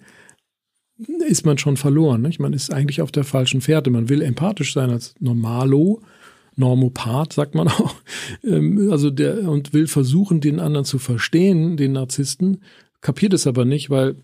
[1.26, 2.22] ist man schon verloren.
[2.22, 2.40] Nicht?
[2.40, 3.90] Man ist eigentlich auf der falschen Fährte.
[3.90, 6.02] Man will empathisch sein als Normalo,
[6.56, 7.94] Normopath, sagt man auch.
[8.44, 12.62] Ähm, also der und will versuchen, den anderen zu verstehen, den Narzissten,
[13.00, 14.16] kapiert es aber nicht, weil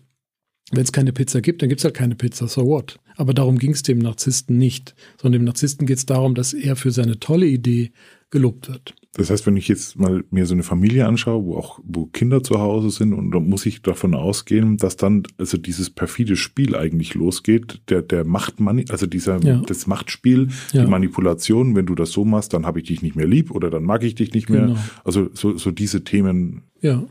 [0.71, 2.99] wenn es keine Pizza gibt, dann gibt es halt keine Pizza, so what?
[3.15, 6.75] Aber darum ging es dem Narzissten nicht, sondern dem Narzissten geht es darum, dass er
[6.75, 7.91] für seine tolle Idee
[8.29, 8.95] gelobt wird.
[9.17, 12.43] Das heißt, wenn ich jetzt mal mir so eine Familie anschaue, wo auch wo Kinder
[12.43, 16.75] zu Hause sind, und dann muss ich davon ausgehen, dass dann also dieses perfide Spiel
[16.75, 19.61] eigentlich losgeht, der der Machtmani, also dieser ja.
[19.65, 20.83] das Machtspiel, ja.
[20.83, 21.75] die Manipulation.
[21.75, 24.03] Wenn du das so machst, dann habe ich dich nicht mehr lieb oder dann mag
[24.03, 24.67] ich dich nicht mehr.
[24.67, 24.79] Genau.
[25.03, 26.61] Also so so diese Themen.
[26.81, 27.03] Ja.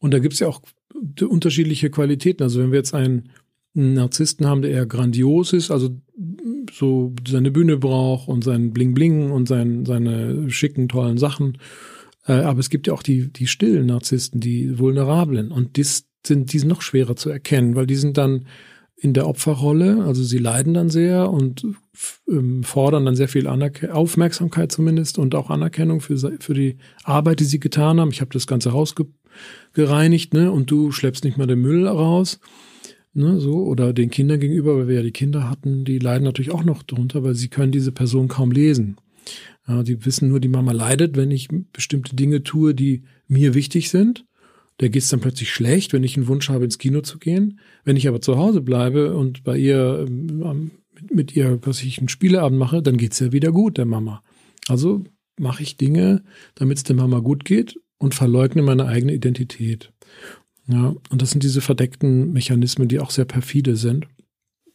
[0.00, 0.60] Und da gibt's ja auch
[1.20, 2.42] unterschiedliche Qualitäten.
[2.42, 3.30] Also wenn wir jetzt einen
[3.78, 5.90] Narzissten haben, der eher grandios ist, also
[6.72, 11.58] so seine Bühne braucht und sein Bling Bling und sein, seine schicken, tollen Sachen.
[12.26, 15.52] Äh, aber es gibt ja auch die, die stillen Narzissten, die vulnerablen.
[15.52, 18.46] Und die sind, die sind noch schwerer zu erkennen, weil die sind dann
[19.00, 21.64] in der Opferrolle, also sie leiden dann sehr und
[22.28, 27.38] ähm, fordern dann sehr viel Anerk Aufmerksamkeit zumindest und auch Anerkennung für, für die Arbeit,
[27.38, 28.10] die sie getan haben.
[28.10, 29.06] Ich habe das ganze Haus ge
[29.72, 30.50] gereinigt, ne?
[30.50, 32.40] Und du schleppst nicht mal den Müll raus.
[33.14, 36.52] Ne, so, oder den Kindern gegenüber, weil wir ja die Kinder hatten, die leiden natürlich
[36.52, 38.96] auch noch drunter, weil sie können diese Person kaum lesen.
[39.66, 43.90] Ja, die wissen nur, die Mama leidet, wenn ich bestimmte Dinge tue, die mir wichtig
[43.90, 44.24] sind.
[44.80, 47.58] Der geht es dann plötzlich schlecht, wenn ich einen Wunsch habe, ins Kino zu gehen.
[47.84, 50.70] Wenn ich aber zu Hause bleibe und bei ihr ähm,
[51.10, 54.22] mit ihr, was ich einen Spieleabend mache, dann geht's ja wieder gut, der Mama.
[54.68, 55.04] Also
[55.38, 59.92] mache ich Dinge, damit es der Mama gut geht und verleugne meine eigene Identität.
[60.70, 64.06] Ja, und das sind diese verdeckten Mechanismen, die auch sehr perfide sind.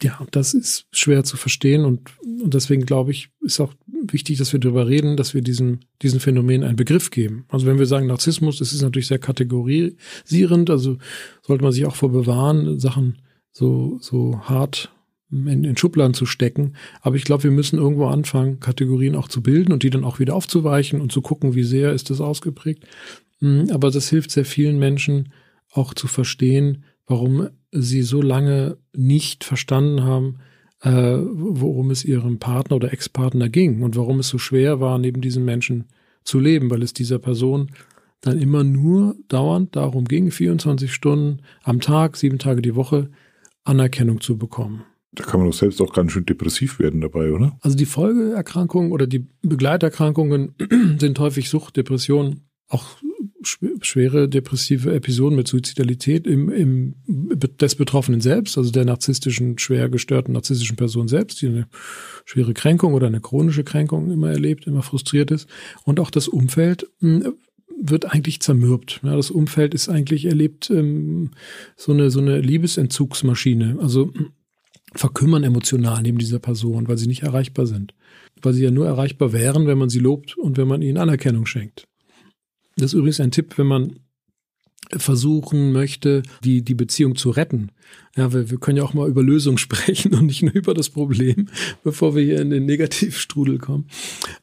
[0.02, 2.10] Ja, das ist schwer zu verstehen und,
[2.42, 6.20] und deswegen glaube ich, ist auch wichtig, dass wir darüber reden, dass wir diesem, diesen
[6.20, 7.46] Phänomen einen Begriff geben.
[7.48, 10.98] Also wenn wir sagen Narzissmus, das ist natürlich sehr kategorisierend, also
[11.42, 13.20] sollte man sich auch vor bewahren, Sachen
[13.52, 14.92] so, so hart
[15.32, 16.74] in, in Schubladen zu stecken.
[17.02, 20.20] Aber ich glaube, wir müssen irgendwo anfangen, Kategorien auch zu bilden und die dann auch
[20.20, 22.86] wieder aufzuweichen und zu gucken, wie sehr ist das ausgeprägt.
[23.40, 25.32] Hm, aber das hilft sehr vielen Menschen
[25.74, 30.38] auch zu verstehen, warum sie so lange nicht verstanden haben,
[30.82, 35.22] äh, worum es ihrem Partner oder Ex-Partner ging und warum es so schwer war, neben
[35.22, 35.86] diesen Menschen
[36.24, 37.72] zu leben, weil es dieser Person
[38.22, 43.10] dann immer nur dauernd darum ging, 24 Stunden am Tag, sieben Tage die Woche
[43.66, 44.84] Anerkennung zu bekommen.
[45.12, 47.58] Da kann man doch selbst auch ganz schön depressiv werden dabei, oder?
[47.62, 50.56] Also die Folgeerkrankungen oder die Begleiterkrankungen
[51.00, 52.98] sind häufig Sucht, Depression, auch
[53.46, 60.34] schwere depressive Episoden mit Suizidalität im, im, des Betroffenen selbst, also der narzisstischen, schwer gestörten
[60.34, 61.68] narzisstischen Person selbst, die eine
[62.26, 65.48] schwere Kränkung oder eine chronische Kränkung immer erlebt, immer frustriert ist.
[65.84, 67.34] Und auch das Umfeld hm,
[67.80, 69.02] wird eigentlich zermürbt.
[69.04, 71.32] Ja, das Umfeld ist eigentlich erlebt ähm,
[71.76, 73.78] so eine so eine Liebesentzugsmaschine.
[73.82, 74.12] Also
[74.94, 77.94] verkümmern emotional neben dieser Person, weil sie nicht erreichbar sind.
[78.42, 81.46] Weil sie ja nur erreichbar wären, wenn man sie lobt und wenn man ihnen Anerkennung
[81.46, 81.88] schenkt.
[82.76, 84.00] Das ist übrigens ein Tipp, wenn man
[84.92, 87.72] versuchen möchte, die, die Beziehung zu retten.
[88.16, 90.90] Ja, wir, wir können ja auch mal über Lösungen sprechen und nicht nur über das
[90.90, 91.48] Problem,
[91.84, 93.88] bevor wir hier in den Negativstrudel kommen.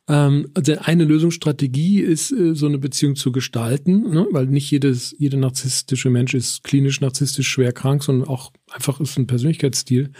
[0.08, 4.26] Ähm, also eine Lösungsstrategie ist, äh, so eine Beziehung zu gestalten, ne?
[4.30, 9.18] weil nicht jedes, jeder narzisstische Mensch ist klinisch narzisstisch schwer krank, sondern auch einfach ist
[9.18, 10.10] ein Persönlichkeitsstil.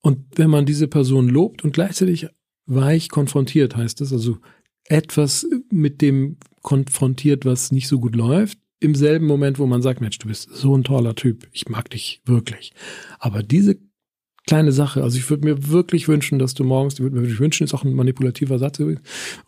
[0.00, 2.28] Und wenn man diese Person lobt und gleichzeitig
[2.66, 4.38] weich konfrontiert, heißt es, also
[4.86, 10.00] etwas mit dem konfrontiert, was nicht so gut läuft, im selben Moment, wo man sagt,
[10.00, 12.72] Mensch, du bist so ein toller Typ, ich mag dich wirklich.
[13.20, 13.78] Aber diese
[14.46, 17.40] kleine Sache, also ich würde mir wirklich wünschen, dass du morgens, ich würde mir wirklich
[17.40, 18.98] wünschen, ist auch ein manipulativer Satz oder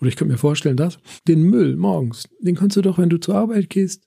[0.02, 3.34] ich könnte mir vorstellen, dass den Müll morgens, den kannst du doch, wenn du zur
[3.34, 4.06] Arbeit gehst,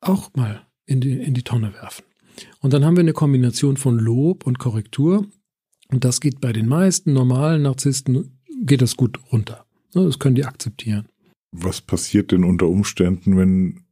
[0.00, 2.04] auch mal in die, in die Tonne werfen.
[2.60, 5.26] Und dann haben wir eine Kombination von Lob und Korrektur.
[5.88, 9.66] Und das geht bei den meisten normalen Narzissten, geht das gut runter.
[9.92, 11.06] Das können die akzeptieren.
[11.52, 13.84] Was passiert denn unter Umständen, wenn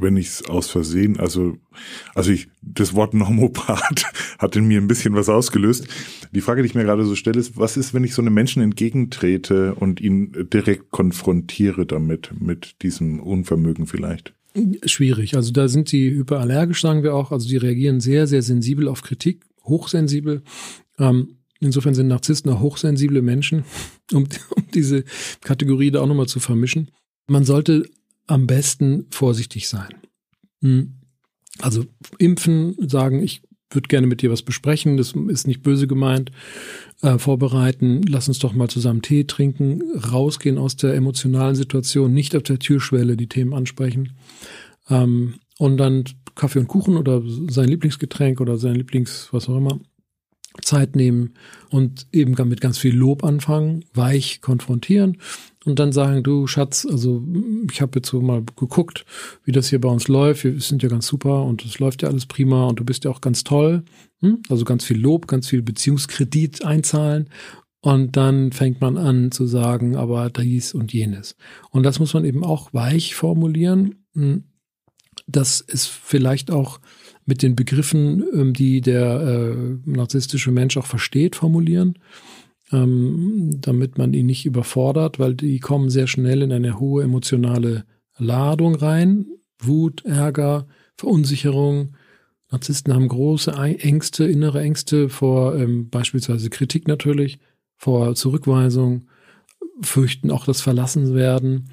[0.00, 1.56] wenn ich es aus Versehen, also,
[2.14, 4.04] also ich, das Wort Normopath
[4.38, 5.86] hat in mir ein bisschen was ausgelöst.
[6.32, 8.34] Die Frage, die ich mir gerade so stelle, ist, was ist, wenn ich so einem
[8.34, 14.34] Menschen entgegentrete und ihn direkt konfrontiere damit, mit diesem Unvermögen vielleicht?
[14.84, 15.36] Schwierig.
[15.36, 17.32] Also da sind sie hyperallergisch, sagen wir auch.
[17.32, 20.42] Also die reagieren sehr, sehr sensibel auf Kritik, hochsensibel.
[20.98, 23.64] Ähm, insofern sind Narzissten auch hochsensible Menschen,
[24.12, 25.04] um, um diese
[25.40, 26.90] Kategorie da auch nochmal zu vermischen.
[27.26, 27.88] Man sollte
[28.26, 29.94] am besten vorsichtig sein.
[30.60, 30.94] Hm.
[31.60, 31.84] Also
[32.18, 36.30] impfen, sagen, ich würde gerne mit dir was besprechen, das ist nicht böse gemeint,
[37.02, 42.36] äh, vorbereiten, lass uns doch mal zusammen Tee trinken, rausgehen aus der emotionalen Situation, nicht
[42.36, 44.12] auf der Türschwelle die Themen ansprechen
[44.88, 49.78] ähm, und dann Kaffee und Kuchen oder sein Lieblingsgetränk oder sein Lieblings, was auch immer,
[50.62, 51.34] Zeit nehmen
[51.70, 55.18] und eben mit ganz viel Lob anfangen, weich konfrontieren
[55.64, 57.24] und dann sagen, du Schatz, also
[57.72, 59.04] ich habe jetzt so mal geguckt,
[59.44, 60.44] wie das hier bei uns läuft.
[60.44, 63.10] Wir sind ja ganz super und es läuft ja alles prima und du bist ja
[63.10, 63.82] auch ganz toll.
[64.20, 64.42] Hm?
[64.48, 67.30] Also ganz viel Lob, ganz viel Beziehungskredit einzahlen.
[67.80, 71.36] Und dann fängt man an zu sagen, aber dies und jenes.
[71.70, 74.06] Und das muss man eben auch weich formulieren.
[74.14, 74.44] Hm?
[75.26, 76.80] Das ist vielleicht auch
[77.26, 81.98] mit den Begriffen, ähm, die der äh, narzisstische Mensch auch versteht, formulieren
[82.72, 87.84] ähm, damit man ihn nicht überfordert, weil die kommen sehr schnell in eine hohe emotionale
[88.18, 89.26] Ladung rein.
[89.58, 91.96] Wut, Ärger, Verunsicherung.
[92.50, 97.38] Narzissten haben große Ängste, innere Ängste vor ähm, beispielsweise Kritik natürlich,
[97.76, 99.08] vor Zurückweisung,
[99.82, 101.70] fürchten auch das Verlassenwerden.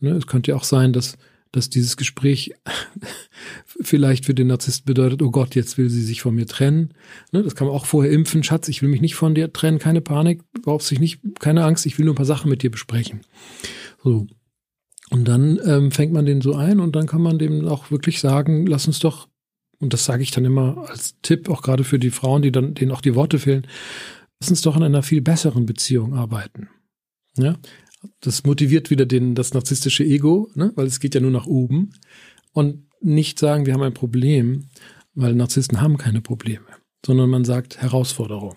[0.00, 1.18] Ne, es könnte ja auch sein, dass
[1.52, 2.54] dass dieses Gespräch
[3.80, 6.94] vielleicht für den Narzissten bedeutet, oh Gott, jetzt will sie sich von mir trennen.
[7.32, 8.42] Ne, das kann man auch vorher impfen.
[8.42, 11.86] Schatz, ich will mich nicht von dir trennen, keine Panik, brauchst dich nicht, keine Angst,
[11.86, 13.20] ich will nur ein paar Sachen mit dir besprechen.
[14.02, 14.26] So.
[15.10, 18.20] Und dann ähm, fängt man den so ein und dann kann man dem auch wirklich
[18.20, 19.28] sagen, lass uns doch,
[19.78, 22.74] und das sage ich dann immer als Tipp, auch gerade für die Frauen, die dann,
[22.74, 23.66] denen auch die Worte fehlen,
[24.40, 26.68] lass uns doch in einer viel besseren Beziehung arbeiten.
[27.36, 27.56] Ja,
[28.20, 30.72] das motiviert wieder den, das narzisstische Ego, ne?
[30.76, 31.92] weil es geht ja nur nach oben.
[32.52, 34.66] Und nicht sagen, wir haben ein Problem,
[35.14, 36.66] weil Narzissten haben keine Probleme,
[37.04, 38.56] sondern man sagt Herausforderung.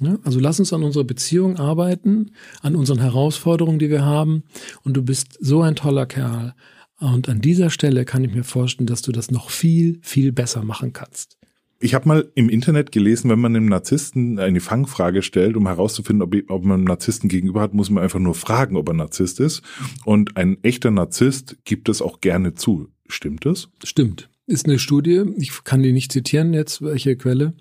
[0.00, 0.18] Ja?
[0.24, 4.44] Also lass uns an unserer Beziehung arbeiten, an unseren Herausforderungen, die wir haben.
[4.82, 6.54] Und du bist so ein toller Kerl.
[6.98, 10.62] Und an dieser Stelle kann ich mir vorstellen, dass du das noch viel, viel besser
[10.64, 11.38] machen kannst.
[11.82, 16.22] Ich habe mal im Internet gelesen, wenn man einem Narzissten eine Fangfrage stellt, um herauszufinden,
[16.22, 19.40] ob, ob man einem Narzissten gegenüber hat, muss man einfach nur fragen, ob er Narzisst
[19.40, 19.62] ist.
[20.04, 22.88] Und ein echter Narzisst gibt es auch gerne zu.
[23.10, 23.68] Stimmt das?
[23.84, 24.28] Stimmt.
[24.46, 25.22] Ist eine Studie.
[25.36, 27.54] Ich kann die nicht zitieren jetzt, welche Quelle.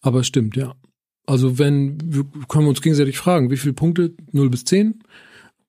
[0.00, 0.74] Aber stimmt, ja.
[1.26, 4.14] Also wenn, wir können uns gegenseitig fragen, wie viele Punkte?
[4.32, 5.02] 0 bis 10?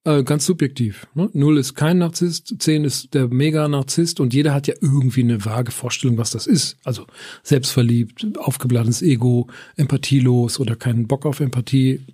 [0.06, 1.08] Äh, ganz subjektiv.
[1.14, 1.30] Ne?
[1.34, 5.72] Null ist kein Narzisst, zehn ist der Mega-Narzisst und jeder hat ja irgendwie eine vage
[5.72, 6.78] Vorstellung, was das ist.
[6.86, 7.06] Also
[7.44, 12.06] selbstverliebt, aufgeblasenes Ego, empathielos oder keinen Bock auf Empathie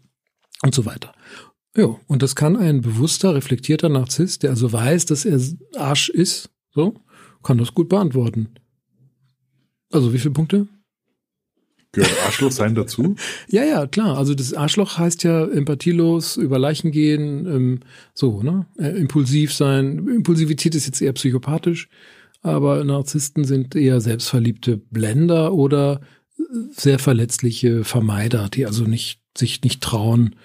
[0.64, 1.14] und so weiter.
[1.78, 5.40] Ja, und das kann ein bewusster, reflektierter Narzisst, der also weiß, dass er
[5.76, 6.96] Arsch ist, so,
[7.46, 8.50] kann das gut beantworten.
[9.92, 10.68] Also wie viele Punkte?
[11.94, 13.16] Gehört Arschloch sein dazu?
[13.48, 14.18] ja, ja, klar.
[14.18, 17.80] Also das Arschloch heißt ja empathielos, über Leichen gehen, ähm,
[18.14, 18.66] so, ne?
[18.78, 20.08] Äh, impulsiv sein.
[20.08, 21.88] Impulsivität ist jetzt eher psychopathisch,
[22.42, 26.02] aber Narzissten sind eher selbstverliebte Blender oder
[26.72, 30.36] sehr verletzliche Vermeider, die also nicht, sich nicht trauen,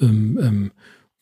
[0.00, 0.70] ähm, ähm,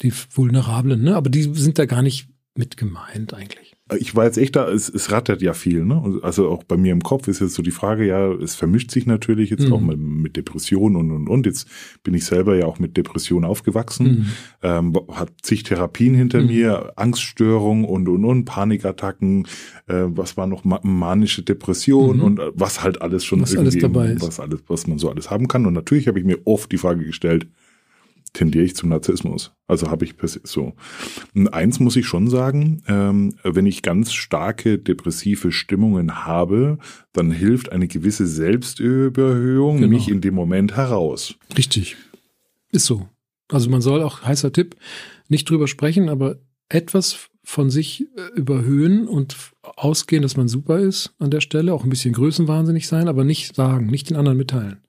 [0.01, 1.17] die Vulnerablen, ne?
[1.17, 4.89] Aber die sind da gar nicht mit gemeint eigentlich ich war jetzt echt da, es,
[4.89, 6.21] es rattert ja viel, ne?
[6.23, 9.07] Also auch bei mir im Kopf ist jetzt so die Frage, ja, es vermischt sich
[9.07, 9.73] natürlich jetzt mhm.
[9.73, 11.47] auch mal mit Depressionen und und und.
[11.47, 11.69] Jetzt
[12.03, 14.27] bin ich selber ja auch mit Depression aufgewachsen, mhm.
[14.63, 16.47] ähm, hat zig Therapien hinter mhm.
[16.47, 19.47] mir, Angststörung und und und, Panikattacken,
[19.87, 22.23] äh, was war noch manische Depression mhm.
[22.23, 24.23] und äh, was halt alles schon was irgendwie, alles dabei ist.
[24.23, 25.67] was alles, was man so alles haben kann.
[25.67, 27.47] Und natürlich habe ich mir oft die Frage gestellt,
[28.35, 29.53] tendiere ich zum Narzissmus.
[29.67, 30.75] Also habe ich so.
[31.35, 36.79] Und eins muss ich schon sagen, ähm, wenn ich ganz starke depressive Stimmungen habe,
[37.15, 39.89] dann hilft eine gewisse Selbstüberhöhung genau.
[39.89, 41.37] mich in dem Moment heraus.
[41.57, 41.97] Richtig.
[42.73, 43.09] Ist so.
[43.51, 44.77] Also man soll auch, heißer Tipp,
[45.29, 51.15] nicht drüber sprechen, aber etwas von sich äh, überhöhen und ausgehen, dass man super ist
[51.19, 54.81] an der Stelle, auch ein bisschen größenwahnsinnig sein, aber nicht sagen, nicht den anderen mitteilen.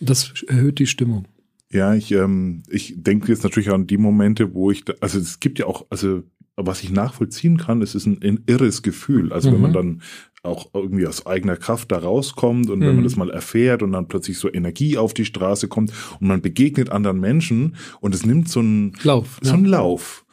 [0.00, 1.26] Das erhöht die Stimmung.
[1.74, 5.40] Ja, ich, ähm, ich denke jetzt natürlich an die Momente, wo ich, da, also es
[5.40, 6.22] gibt ja auch, also
[6.56, 9.32] was ich nachvollziehen kann, es ist ein, ein irres Gefühl.
[9.32, 9.54] Also mhm.
[9.54, 9.74] wenn man mhm.
[9.74, 10.02] dann
[10.44, 12.82] auch irgendwie aus eigener Kraft da rauskommt und mhm.
[12.82, 13.04] wenn man mhm.
[13.04, 16.90] das mal erfährt und dann plötzlich so Energie auf die Straße kommt und man begegnet
[16.90, 19.40] anderen Menschen und es nimmt so einen Lauf.
[19.42, 19.72] So einen ja.
[19.72, 20.24] Lauf.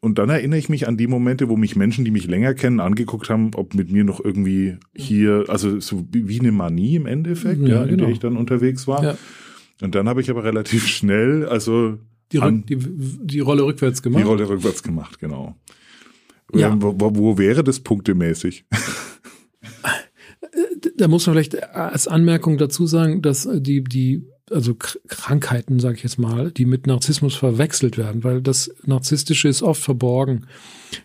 [0.00, 2.78] Und dann erinnere ich mich an die Momente, wo mich Menschen, die mich länger kennen,
[2.78, 7.62] angeguckt haben, ob mit mir noch irgendwie hier, also so wie eine Manie im Endeffekt,
[7.62, 8.04] ja, ja in genau.
[8.04, 9.02] der ich dann unterwegs war.
[9.02, 9.18] Ja.
[9.80, 11.98] Und dann habe ich aber relativ schnell, also
[12.32, 14.22] die, an, die, die Rolle rückwärts gemacht.
[14.22, 15.56] Die Rolle rückwärts gemacht, genau.
[16.54, 16.72] Ja.
[16.72, 18.64] Ähm, wo, wo wäre das punktemäßig?
[20.96, 26.02] Da muss man vielleicht als Anmerkung dazu sagen, dass die, die, also Krankheiten, sage ich
[26.02, 30.46] jetzt mal, die mit Narzissmus verwechselt werden, weil das Narzisstische ist oft verborgen,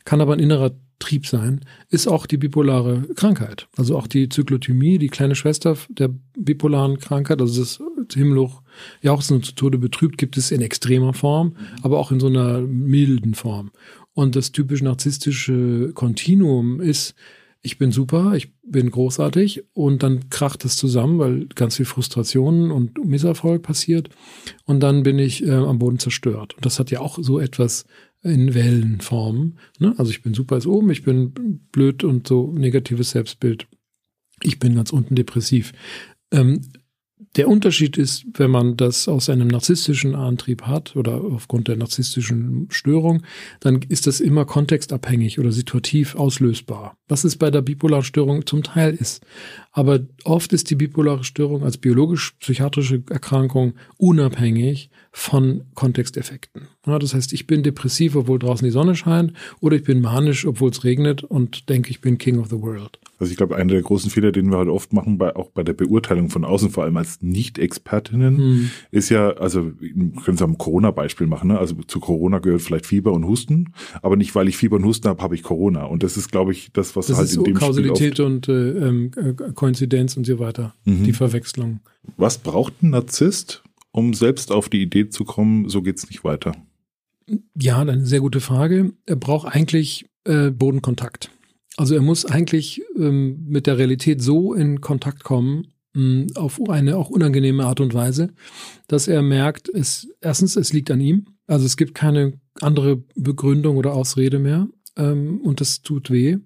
[0.06, 3.68] kann aber ein innerer Trieb sein, ist auch die bipolare Krankheit.
[3.78, 7.80] Also auch die Zyklothymie, die kleine Schwester der bipolaren Krankheit, also das
[8.14, 8.63] Himmelhoch
[9.02, 12.62] Jauchzen und zu Tode betrübt, gibt es in extremer Form, aber auch in so einer
[12.62, 13.72] milden Form.
[14.14, 17.16] Und das typisch narzisstische Kontinuum ist,
[17.66, 22.72] ich bin super, ich bin großartig und dann kracht es zusammen, weil ganz viel Frustration
[22.72, 24.10] und Misserfolg passiert
[24.66, 26.56] und dann bin ich äh, am Boden zerstört.
[26.56, 27.86] Und das hat ja auch so etwas
[28.22, 29.58] in Wellenform.
[29.80, 29.96] Ne?
[29.98, 31.32] Also ich bin super ist oben, ich bin
[31.72, 33.68] blöd und so negatives Selbstbild.
[34.42, 35.72] Ich bin ganz unten depressiv.
[36.32, 36.62] Ähm,
[37.36, 42.68] der Unterschied ist, wenn man das aus einem narzisstischen Antrieb hat oder aufgrund der narzisstischen
[42.70, 43.24] Störung,
[43.60, 46.96] dann ist das immer kontextabhängig oder situativ auslösbar.
[47.08, 49.26] Was es bei der bipolaren Störung zum Teil ist.
[49.72, 56.68] Aber oft ist die bipolare Störung als biologisch-psychiatrische Erkrankung unabhängig von Kontexteffekten.
[56.86, 60.46] Ja, das heißt, ich bin depressiv, obwohl draußen die Sonne scheint, oder ich bin manisch,
[60.46, 63.00] obwohl es regnet und denke, ich bin King of the World.
[63.24, 65.64] Also ich glaube, einer der großen Fehler, den wir halt oft machen, bei, auch bei
[65.64, 68.70] der Beurteilung von außen, vor allem als Nicht-Expertinnen, hm.
[68.92, 71.58] ist ja, also wir können es am Corona-Beispiel machen, ne?
[71.58, 75.08] also zu Corona gehört vielleicht Fieber und Husten, aber nicht, weil ich Fieber und Husten
[75.08, 75.86] habe, habe ich Corona.
[75.86, 78.72] Und das ist, glaube ich, das, was das halt in dem Kausalität Spiel und äh,
[78.72, 81.06] ähm, äh, Koinzidenz und so weiter, Mhm.
[81.06, 81.80] die Verwechslung.
[82.18, 86.54] Was braucht ein Narzisst, um selbst auf die Idee zu kommen, so geht's nicht weiter?
[87.58, 88.92] Ja, eine sehr gute Frage.
[89.06, 91.32] Er braucht eigentlich äh, Bodenkontakt.
[91.78, 96.98] Also er muss eigentlich ähm, mit der Realität so in Kontakt kommen, mh, auf eine
[96.98, 98.30] auch unangenehme Art und Weise,
[98.88, 101.26] dass er merkt, es erstens, es liegt an ihm.
[101.48, 106.38] Also es gibt keine andere Begründung oder Ausrede mehr ähm, und das tut weh.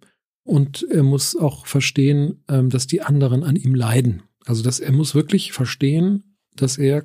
[0.43, 4.23] Und er muss auch verstehen, ähm, dass die anderen an ihm leiden.
[4.45, 7.03] Also dass er muss wirklich verstehen, dass er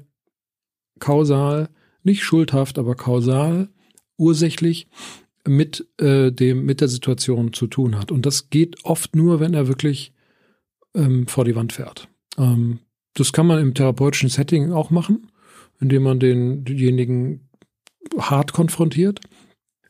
[1.01, 1.69] kausal,
[2.05, 3.69] nicht schuldhaft, aber kausal,
[4.17, 4.89] ursächlich
[5.47, 8.13] mit äh, dem mit der Situation zu tun hat.
[8.13, 10.13] Und das geht oft nur, wenn er wirklich
[10.95, 12.09] ähm, vor die Wand fährt.
[12.39, 12.79] Ähm,
[13.15, 15.31] das kann man im therapeutischen Setting auch machen,
[15.81, 17.49] indem man den, denjenigen
[18.19, 19.21] hart konfrontiert.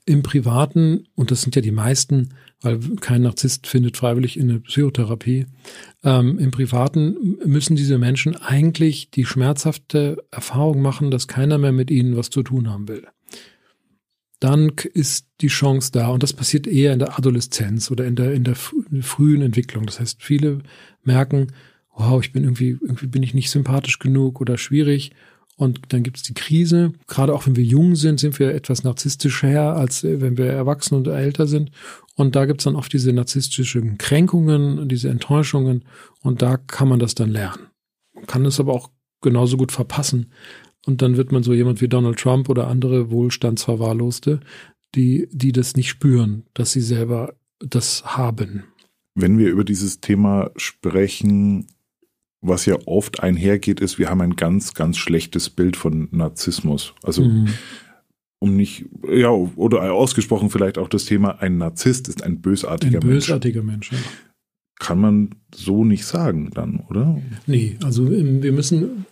[0.05, 4.59] Im Privaten, und das sind ja die meisten, weil kein Narzisst findet freiwillig in eine
[4.59, 5.47] Psychotherapie,
[6.03, 11.91] ähm, im Privaten müssen diese Menschen eigentlich die schmerzhafte Erfahrung machen, dass keiner mehr mit
[11.93, 13.07] ihnen was zu tun haben will
[14.43, 16.09] dann ist die Chance da.
[16.09, 19.87] Und das passiert eher in der Adoleszenz oder in der, in der frühen Entwicklung.
[19.87, 20.63] Das heißt, viele
[21.05, 21.53] merken,
[21.95, 25.13] wow, ich bin irgendwie, irgendwie bin ich nicht sympathisch genug oder schwierig.
[25.57, 26.93] Und dann gibt es die Krise.
[27.07, 31.07] Gerade auch wenn wir jung sind, sind wir etwas narzisstischer, als wenn wir erwachsen und
[31.07, 31.71] älter sind.
[32.17, 35.85] Und da gibt es dann oft diese narzisstischen Kränkungen, diese Enttäuschungen.
[36.21, 37.69] Und da kann man das dann lernen.
[38.13, 40.33] Man kann es aber auch genauso gut verpassen.
[40.87, 44.41] Und dann wird man so jemand wie Donald Trump oder andere Wohlstandsverwahrloste,
[44.95, 48.65] die, die das nicht spüren, dass sie selber das haben.
[49.15, 51.67] Wenn wir über dieses Thema sprechen,
[52.41, 56.95] was ja oft einhergeht, ist, wir haben ein ganz, ganz schlechtes Bild von Narzissmus.
[57.03, 57.49] Also, Mhm.
[58.41, 63.07] um nicht, ja, oder ausgesprochen vielleicht auch das Thema, ein Narzisst ist ein bösartiger Ein
[63.07, 63.27] Mensch.
[63.27, 63.93] bösartiger Mensch.
[63.93, 63.99] Ja.
[64.81, 67.21] Kann man so nicht sagen dann, oder?
[67.47, 69.07] Nee, also wir müssen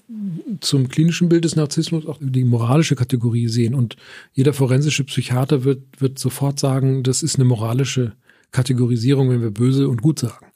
[0.60, 3.74] zum klinischen Bild des Narzissmus auch die moralische Kategorie sehen.
[3.74, 3.96] Und
[4.32, 8.12] jeder forensische Psychiater wird, wird sofort sagen, das ist eine moralische
[8.52, 10.46] Kategorisierung, wenn wir böse und gut sagen.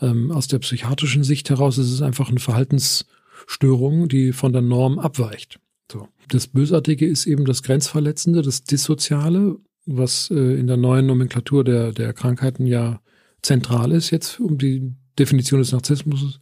[0.00, 4.98] Ähm, aus der psychiatrischen Sicht heraus ist es einfach eine Verhaltensstörung, die von der Norm
[4.98, 5.60] abweicht.
[5.90, 6.08] So.
[6.28, 11.92] Das Bösartige ist eben das Grenzverletzende, das Dissoziale, was äh, in der neuen Nomenklatur der,
[11.92, 13.00] der Krankheiten ja
[13.42, 16.40] zentral ist, jetzt um die Definition des Narzissmus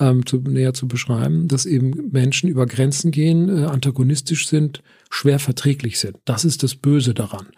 [0.00, 5.38] ähm, zu, näher zu beschreiben, dass eben Menschen über Grenzen gehen, äh, antagonistisch sind, schwer
[5.38, 6.18] verträglich sind.
[6.24, 7.48] Das ist das Böse daran.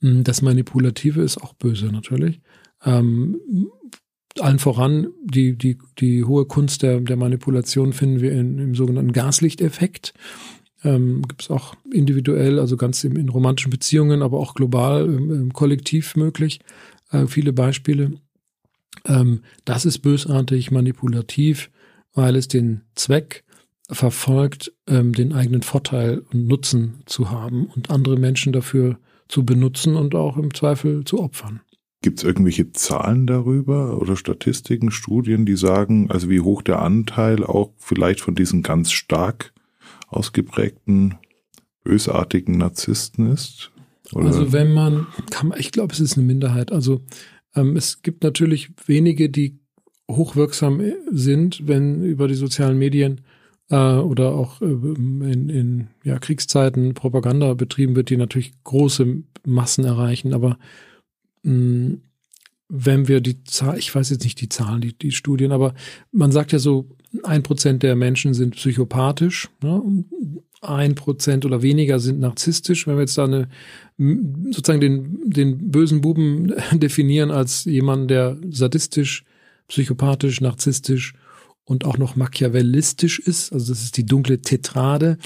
[0.00, 2.40] Mm, Das Manipulative ist auch böse natürlich.
[2.84, 3.38] Ähm,
[4.40, 9.12] allen voran die, die, die hohe Kunst der, der Manipulation finden wir in, im sogenannten
[9.12, 10.12] Gaslichteffekt.
[10.84, 15.30] Ähm, Gibt es auch individuell, also ganz im, in romantischen Beziehungen, aber auch global, im,
[15.30, 16.60] im Kollektiv möglich.
[17.10, 18.12] Äh, viele Beispiele.
[19.06, 21.70] Ähm, das ist bösartig, manipulativ,
[22.16, 23.44] weil es den Zweck
[23.88, 28.98] verfolgt, ähm, den eigenen Vorteil und Nutzen zu haben und andere Menschen dafür
[29.28, 31.60] zu benutzen und auch im Zweifel zu opfern.
[32.02, 37.44] Gibt es irgendwelche Zahlen darüber oder Statistiken, Studien, die sagen, also wie hoch der Anteil
[37.44, 39.52] auch vielleicht von diesen ganz stark
[40.08, 41.14] ausgeprägten,
[41.84, 43.70] bösartigen Narzissten ist?
[44.12, 44.26] Oder?
[44.26, 46.70] Also wenn man, kann man, ich glaube, es ist eine Minderheit.
[46.70, 47.02] Also
[47.54, 49.58] ähm, es gibt natürlich wenige, die
[50.10, 53.22] hochwirksam sind, wenn über die sozialen Medien
[53.70, 59.84] äh, oder auch äh, in, in ja, Kriegszeiten Propaganda betrieben wird, die natürlich große Massen
[59.84, 60.32] erreichen.
[60.32, 60.58] Aber
[61.42, 61.98] mh,
[62.68, 65.74] wenn wir die Zahl, ich weiß jetzt nicht die Zahlen, die, die Studien, aber
[66.12, 66.88] man sagt ja so,
[67.22, 70.04] ein Prozent der Menschen sind psychopathisch, ne?
[70.62, 72.86] ein Prozent oder weniger sind narzisstisch.
[72.86, 73.48] Wenn wir jetzt da eine,
[73.96, 79.24] sozusagen den, den bösen Buben definieren als jemanden, der sadistisch,
[79.68, 81.14] psychopathisch, narzisstisch
[81.64, 85.18] und auch noch machiavellistisch ist, also das ist die dunkle Tetrade.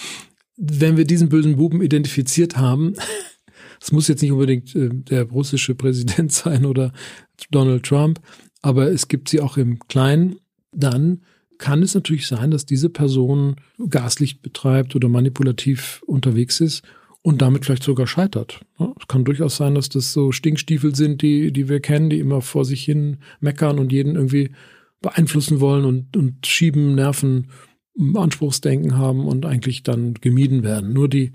[0.57, 2.95] Wenn wir diesen bösen Buben identifiziert haben,
[3.81, 6.93] es muss jetzt nicht unbedingt äh, der russische Präsident sein oder
[7.51, 8.21] Donald Trump,
[8.63, 10.37] aber es gibt sie auch im Kleinen,
[10.73, 11.23] dann
[11.59, 13.57] kann es natürlich sein, dass diese Person
[13.89, 16.83] Gaslicht betreibt oder manipulativ unterwegs ist
[17.23, 18.61] und damit vielleicht sogar scheitert.
[18.99, 22.41] Es kann durchaus sein, dass das so Stinkstiefel sind, die, die wir kennen, die immer
[22.41, 24.51] vor sich hin meckern und jeden irgendwie
[25.01, 27.49] beeinflussen wollen und, und schieben, nerven,
[28.15, 30.93] Anspruchsdenken haben und eigentlich dann gemieden werden.
[30.93, 31.33] Nur die,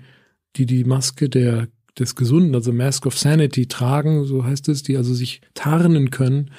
[0.56, 4.96] die die Maske der, des Gesunden, also Mask of Sanity tragen, so heißt es, die
[4.96, 6.50] also sich tarnen können,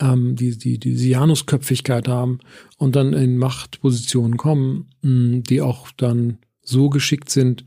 [0.00, 2.38] ähm, die, die, diese Janusköpfigkeit haben
[2.78, 7.64] und dann in Machtpositionen kommen, die auch dann so geschickt sind,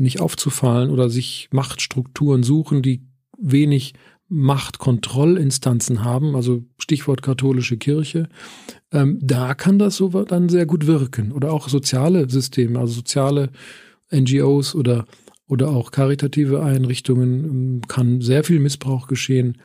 [0.00, 3.02] nicht aufzufallen oder sich Machtstrukturen suchen, die
[3.38, 3.94] wenig
[4.28, 8.28] Machtkontrollinstanzen haben, also Stichwort katholische Kirche,
[8.92, 11.32] ähm, da kann das so dann sehr gut wirken.
[11.32, 13.50] Oder auch soziale Systeme, also soziale
[14.12, 15.04] NGOs oder,
[15.46, 19.58] oder auch karitative Einrichtungen ähm, kann sehr viel Missbrauch geschehen,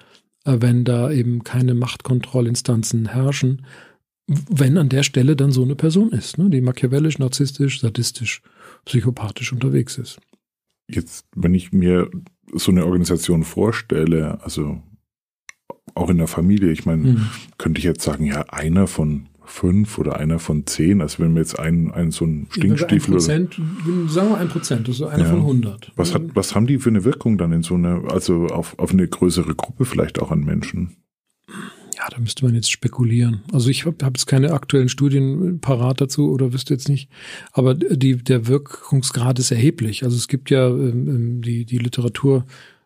[0.46, 3.66] äh, wenn da eben keine Machtkontrollinstanzen herrschen,
[4.28, 8.42] wenn an der Stelle dann so eine Person ist, ne, die machiavellisch, narzisstisch, sadistisch,
[8.86, 10.20] psychopathisch unterwegs ist.
[10.88, 12.10] Jetzt, wenn ich mir
[12.54, 14.82] so eine Organisation vorstelle, also
[15.96, 17.30] auch in der Familie, ich meine, mhm.
[17.58, 21.42] könnte ich jetzt sagen, ja, einer von fünf oder einer von zehn, also wenn wir
[21.42, 25.02] jetzt einen, einen so einen Stinkstiefel ein Prozent, oder, sagen wir ein Prozent, das ist
[25.04, 25.30] einer ja.
[25.30, 25.92] von 100.
[25.96, 28.92] Was hat, was haben die für eine Wirkung dann in so einer, also auf, auf
[28.92, 30.98] eine größere Gruppe vielleicht auch an Menschen?
[31.96, 33.43] Ja, da müsste man jetzt spekulieren.
[33.54, 37.10] Also ich habe hab jetzt keine aktuellen Studien parat dazu oder wüsste jetzt nicht.
[37.54, 40.04] Aber die, der Wirkungsgrad ist erheblich.
[40.04, 42.46] Also es gibt ja ähm, ähm die, die Literatur,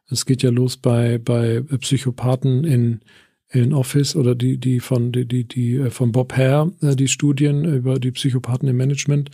[0.09, 3.01] es geht ja los bei, bei Psychopathen in,
[3.49, 7.07] in Office oder die, die von, die, die, die äh, von Bob Hare, äh, die
[7.07, 9.31] Studien über die Psychopathen im Management,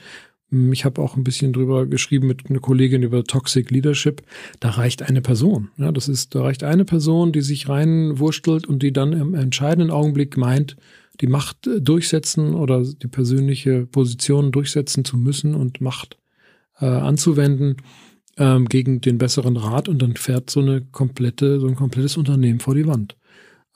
[0.72, 4.22] ich habe auch ein bisschen drüber geschrieben mit einer Kollegin über Toxic Leadership.
[4.60, 5.70] Da reicht eine Person.
[5.78, 9.92] Ja, das ist, da reicht eine Person, die sich reinwurstelt und die dann im entscheidenden
[9.92, 10.78] Augenblick meint,
[11.22, 16.18] die Macht durchsetzen oder die persönliche Position durchsetzen zu müssen und Macht
[16.80, 17.78] äh, anzuwenden
[18.38, 22.60] ähm, gegen den besseren Rat und dann fährt so eine komplette, so ein komplettes Unternehmen
[22.60, 23.16] vor die Wand.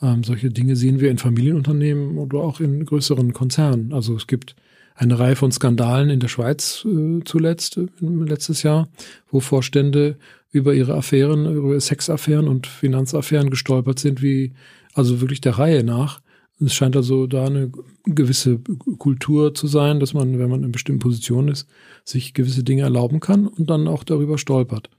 [0.01, 3.93] Ähm, solche Dinge sehen wir in Familienunternehmen oder auch in größeren Konzernen.
[3.93, 4.55] Also es gibt
[4.99, 8.89] eine Reihe von Skandalen in der Schweiz äh, zuletzt, äh, letztes Jahr,
[9.31, 10.17] wo Vorstände
[10.51, 14.53] über ihre Affären, über Sexaffären und Finanzaffären gestolpert sind, wie
[14.93, 16.21] also wirklich der Reihe nach.
[16.59, 17.71] Es scheint also da eine
[18.03, 18.59] gewisse
[18.97, 21.69] Kultur zu sein, dass man, wenn man in bestimmten Positionen ist,
[22.03, 24.89] sich gewisse Dinge erlauben kann und dann auch darüber stolpert.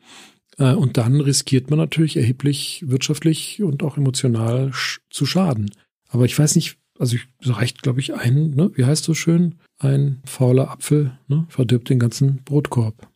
[0.57, 4.71] Äh, und dann riskiert man natürlich erheblich wirtschaftlich und auch emotional
[5.11, 5.71] zu schaden.
[6.09, 9.57] Aber ich weiß nicht, also es reicht, glaube ich, ein, ne, wie heißt so schön,
[9.79, 13.09] ein fauler Apfel ne, verdirbt den ganzen Brotkorb.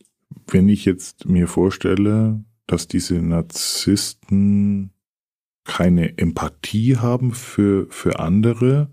[0.48, 4.90] Wenn ich jetzt mir vorstelle, dass diese Narzissten
[5.64, 8.90] keine Empathie haben für, für andere,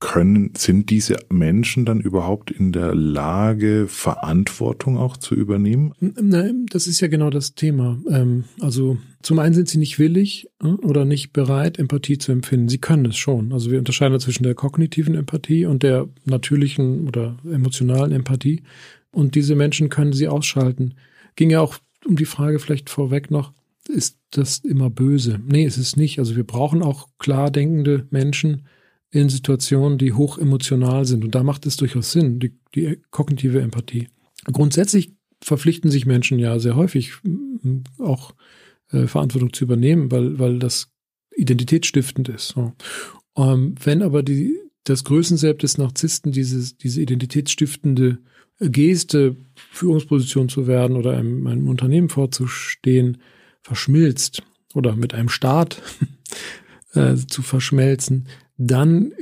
[0.00, 5.92] können, sind diese Menschen dann überhaupt in der Lage, Verantwortung auch zu übernehmen?
[6.00, 8.00] Nein, das ist ja genau das Thema.
[8.10, 12.70] Ähm, also zum einen sind sie nicht willig äh, oder nicht bereit, Empathie zu empfinden.
[12.70, 13.52] Sie können es schon.
[13.52, 18.62] Also wir unterscheiden zwischen der kognitiven Empathie und der natürlichen oder emotionalen Empathie.
[19.12, 20.94] Und diese Menschen können sie ausschalten.
[21.36, 21.76] Ging ja auch
[22.06, 23.52] um die Frage vielleicht vorweg noch,
[23.88, 25.40] ist das immer böse?
[25.46, 26.18] Nee, ist es nicht.
[26.18, 28.66] Also wir brauchen auch klar denkende Menschen,
[29.10, 31.24] in Situationen, die hoch emotional sind.
[31.24, 34.08] Und da macht es durchaus Sinn, die, die kognitive Empathie.
[34.44, 37.14] Grundsätzlich verpflichten sich Menschen ja sehr häufig
[37.98, 38.34] auch
[38.92, 40.90] äh, Verantwortung zu übernehmen, weil, weil das
[41.34, 42.48] identitätsstiftend ist.
[42.48, 42.72] So.
[43.36, 48.18] Ähm, wenn aber die, das Größenselb des Narzissten dieses, diese identitätsstiftende
[48.60, 53.18] Geste, Führungsposition zu werden oder einem, einem Unternehmen vorzustehen,
[53.62, 54.42] verschmilzt
[54.74, 55.82] oder mit einem Staat
[56.94, 58.28] äh, zu verschmelzen,
[58.60, 59.12] dann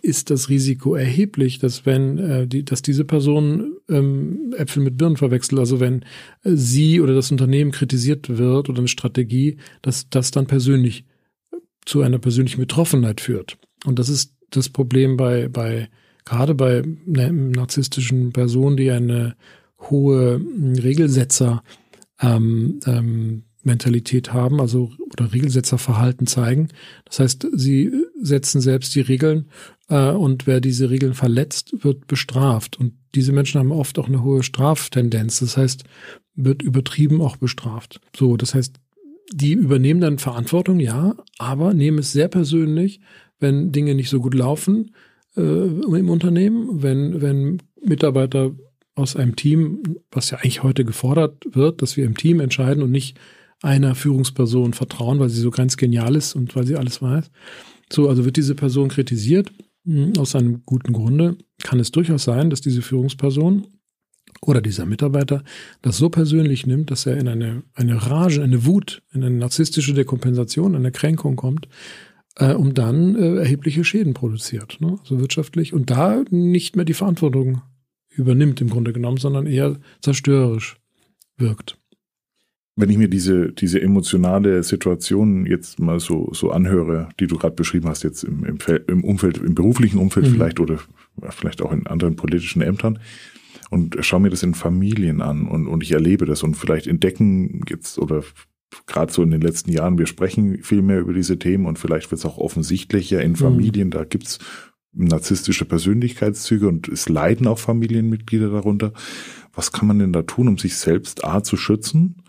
[0.00, 5.16] ist das Risiko erheblich, dass wenn äh, die, dass diese Person ähm, Äpfel mit Birnen
[5.16, 6.04] verwechselt, also wenn
[6.44, 11.04] äh, sie oder das Unternehmen kritisiert wird oder eine Strategie, dass das dann persönlich
[11.84, 13.58] zu einer persönlichen Betroffenheit führt.
[13.84, 15.88] Und das ist das Problem bei bei
[16.24, 19.36] gerade bei ne, narzisstischen Personen, die eine
[19.90, 20.40] hohe
[20.82, 21.64] Regelsetzer
[22.20, 26.68] ähm, ähm, Mentalität haben, also oder Regelsetzerverhalten zeigen.
[27.04, 29.48] Das heißt, sie setzen selbst die Regeln
[29.88, 32.78] äh, und wer diese Regeln verletzt, wird bestraft.
[32.78, 35.40] Und diese Menschen haben oft auch eine hohe Straftendenz.
[35.40, 35.84] Das heißt,
[36.34, 38.00] wird übertrieben auch bestraft.
[38.16, 38.76] So, das heißt,
[39.32, 43.00] die übernehmen dann Verantwortung, ja, aber nehmen es sehr persönlich,
[43.38, 44.94] wenn Dinge nicht so gut laufen
[45.36, 48.52] äh, im Unternehmen, wenn, wenn Mitarbeiter
[48.94, 52.90] aus einem Team, was ja eigentlich heute gefordert wird, dass wir im Team entscheiden und
[52.90, 53.18] nicht
[53.62, 57.30] einer Führungsperson vertrauen, weil sie so ganz genial ist und weil sie alles weiß.
[57.92, 59.52] So, also wird diese Person kritisiert.
[59.84, 63.66] Hm, aus einem guten Grunde kann es durchaus sein, dass diese Führungsperson
[64.40, 65.44] oder dieser Mitarbeiter
[65.82, 69.94] das so persönlich nimmt, dass er in eine, eine Rage, eine Wut, in eine narzisstische
[69.94, 71.68] Dekompensation, eine Kränkung kommt,
[72.36, 74.98] äh, um dann äh, erhebliche Schäden produziert, ne?
[75.00, 77.62] also wirtschaftlich, und da nicht mehr die Verantwortung
[78.08, 80.76] übernimmt im Grunde genommen, sondern eher zerstörerisch
[81.36, 81.78] wirkt.
[82.74, 87.54] Wenn ich mir diese, diese emotionale Situation jetzt mal so, so anhöre, die du gerade
[87.54, 90.32] beschrieben hast, jetzt im, im, im Umfeld, im beruflichen Umfeld mhm.
[90.32, 90.78] vielleicht oder
[91.30, 92.98] vielleicht auch in anderen politischen Ämtern
[93.68, 97.62] und schaue mir das in Familien an und, und ich erlebe das und vielleicht entdecken
[97.68, 98.24] jetzt oder
[98.86, 102.10] gerade so in den letzten Jahren, wir sprechen viel mehr über diese Themen und vielleicht
[102.10, 103.36] wird es auch offensichtlicher in mhm.
[103.36, 103.92] Familien, mhm.
[103.92, 104.38] da gibt's
[104.94, 108.92] narzisstische Persönlichkeitszüge und es leiden auch Familienmitglieder darunter.
[109.54, 112.21] Was kann man denn da tun, um sich selbst A zu schützen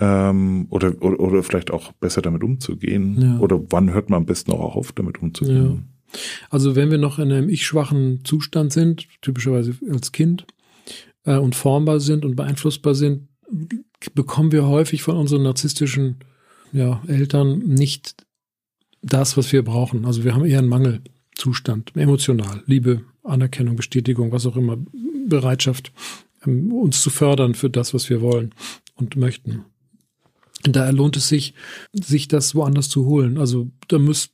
[0.00, 3.20] ähm, oder, oder, oder vielleicht auch besser damit umzugehen?
[3.20, 3.38] Ja.
[3.38, 5.84] Oder wann hört man am besten auch auf, damit umzugehen?
[6.12, 6.18] Ja.
[6.50, 10.46] Also wenn wir noch in einem ich-schwachen Zustand sind, typischerweise als Kind,
[11.24, 13.28] äh, und formbar sind und beeinflussbar sind,
[14.14, 16.18] bekommen wir häufig von unseren narzisstischen
[16.72, 18.14] ja, Eltern nicht
[19.02, 20.04] das, was wir brauchen.
[20.04, 24.78] Also wir haben eher einen Mangelzustand, emotional, Liebe, Anerkennung, Bestätigung, was auch immer,
[25.26, 25.92] Bereitschaft,
[26.46, 28.54] ähm, uns zu fördern für das, was wir wollen
[28.94, 29.64] und möchten.
[30.72, 31.54] Daher lohnt es sich,
[31.92, 33.38] sich das woanders zu holen.
[33.38, 34.30] Also da muss,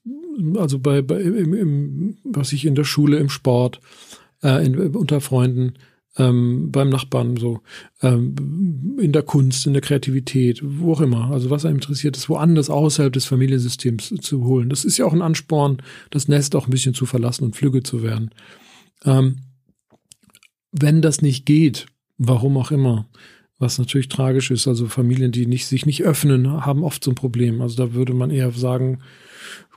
[0.57, 3.81] also bei, bei im, im, was ich in der Schule, im Sport,
[4.43, 5.75] äh, in, unter Freunden,
[6.17, 7.61] ähm, beim Nachbarn so,
[8.03, 11.31] ähm, in der Kunst, in der Kreativität, wo auch immer.
[11.31, 14.69] Also was einem interessiert, ist woanders außerhalb des Familiensystems zu holen.
[14.69, 15.79] Das ist ja auch ein Ansporn,
[16.11, 18.31] das Nest auch ein bisschen zu verlassen und flügge zu werden.
[19.05, 19.39] Ähm,
[20.71, 21.87] wenn das nicht geht,
[22.19, 23.09] warum auch immer,
[23.59, 24.67] was natürlich tragisch ist.
[24.67, 27.61] Also Familien, die nicht, sich nicht öffnen, haben oft so ein Problem.
[27.61, 28.99] Also da würde man eher sagen,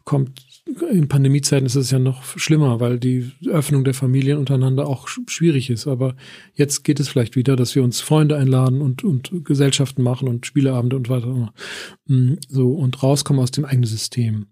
[0.04, 0.48] kommt
[0.92, 5.70] in Pandemiezeiten ist es ja noch schlimmer, weil die Öffnung der Familien untereinander auch schwierig
[5.70, 5.88] ist.
[5.88, 6.16] Aber
[6.56, 10.46] jetzt geht es vielleicht wieder, dass wir uns Freunde einladen und, und Gesellschaften machen und
[10.46, 11.54] Spieleabende und weiter.
[12.08, 14.48] Mm, so und rauskommen aus dem eigenen System.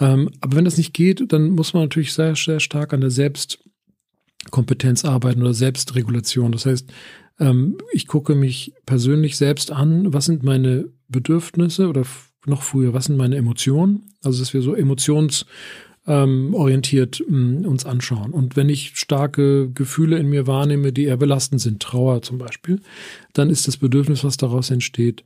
[0.00, 3.10] Ähm, aber wenn das nicht geht, dann muss man natürlich sehr, sehr stark an der
[3.10, 6.52] Selbstkompetenz arbeiten oder Selbstregulation.
[6.52, 6.92] Das heißt,
[7.42, 12.04] ähm, ich gucke mich persönlich selbst an, was sind meine Bedürfnisse oder
[12.46, 14.12] noch früher, was sind meine Emotionen?
[14.22, 18.32] Also, dass wir so emotionsorientiert ähm, uns anschauen.
[18.32, 22.80] Und wenn ich starke Gefühle in mir wahrnehme, die eher belastend sind, Trauer zum Beispiel,
[23.32, 25.24] dann ist das Bedürfnis, was daraus entsteht,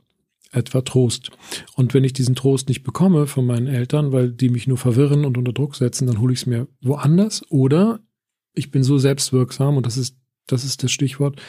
[0.53, 1.33] etwa Trost.
[1.75, 5.27] Und wenn ich diesen Trost nicht bekomme von meinen Eltern, weil die mich nur verwirren
[5.27, 7.45] und unter Druck setzen, dann hole ich es mir woanders.
[7.51, 8.01] Oder
[8.55, 10.17] ich bin so selbstwirksam, und das ist
[10.47, 11.41] das ist das Stichwort,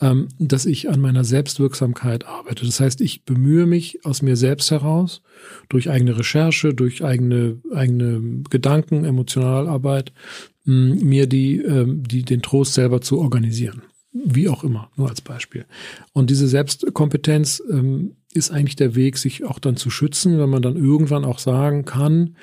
[0.00, 2.64] ähm, dass ich an meiner Selbstwirksamkeit arbeite.
[2.64, 5.22] Das heißt, ich bemühe mich aus mir selbst heraus,
[5.68, 10.12] durch eigene Recherche, durch eigene, eigene Gedanken, Emotionalarbeit,
[10.64, 13.82] mh, mir die, ähm, die, den Trost selber zu organisieren.
[14.12, 15.66] Wie auch immer, nur als Beispiel.
[16.12, 20.62] Und diese Selbstkompetenz ähm, ist eigentlich der Weg, sich auch dann zu schützen, wenn man
[20.62, 22.36] dann irgendwann auch sagen kann, hm,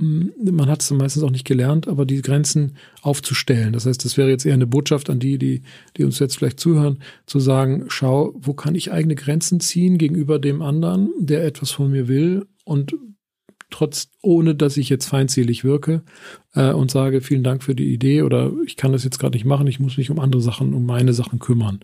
[0.00, 3.74] man hat es meistens auch nicht gelernt, aber die Grenzen aufzustellen.
[3.74, 5.62] Das heißt, das wäre jetzt eher eine Botschaft an die, die,
[5.96, 10.38] die uns jetzt vielleicht zuhören, zu sagen, schau, wo kann ich eigene Grenzen ziehen gegenüber
[10.38, 12.94] dem anderen, der etwas von mir will und
[13.68, 16.02] trotz, ohne dass ich jetzt feindselig wirke
[16.54, 19.44] äh, und sage, vielen Dank für die Idee oder ich kann das jetzt gerade nicht
[19.44, 21.80] machen, ich muss mich um andere Sachen, um meine Sachen kümmern.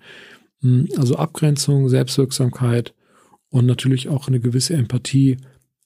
[0.63, 2.95] Hm, also Abgrenzung, Selbstwirksamkeit
[3.51, 5.37] und natürlich auch eine gewisse Empathie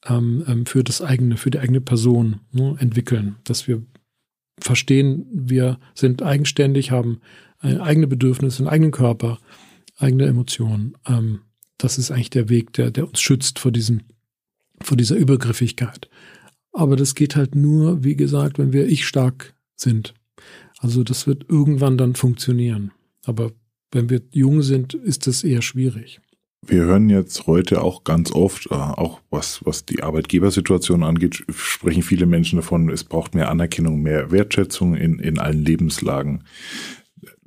[0.07, 3.82] ähm, ähm, für das eigene, für die eigene Person ne, entwickeln, dass wir
[4.59, 7.20] verstehen, wir sind eigenständig, haben
[7.62, 9.38] eigene Bedürfnisse, einen eigenen Körper,
[9.98, 10.96] eigene Emotionen.
[11.07, 11.40] Ähm,
[11.78, 14.03] das ist eigentlich der Weg, der, der uns schützt vor diesem,
[14.80, 16.09] vor dieser Übergriffigkeit.
[16.72, 20.14] Aber das geht halt nur, wie gesagt, wenn wir ich stark sind.
[20.78, 22.92] Also das wird irgendwann dann funktionieren.
[23.24, 23.53] Aber
[23.92, 26.20] wenn wir jung sind, ist das eher schwierig.
[26.66, 32.02] Wir hören jetzt heute auch ganz oft, äh, auch was, was die Arbeitgebersituation angeht, sprechen
[32.02, 36.44] viele Menschen davon, es braucht mehr Anerkennung, mehr Wertschätzung in, in allen Lebenslagen.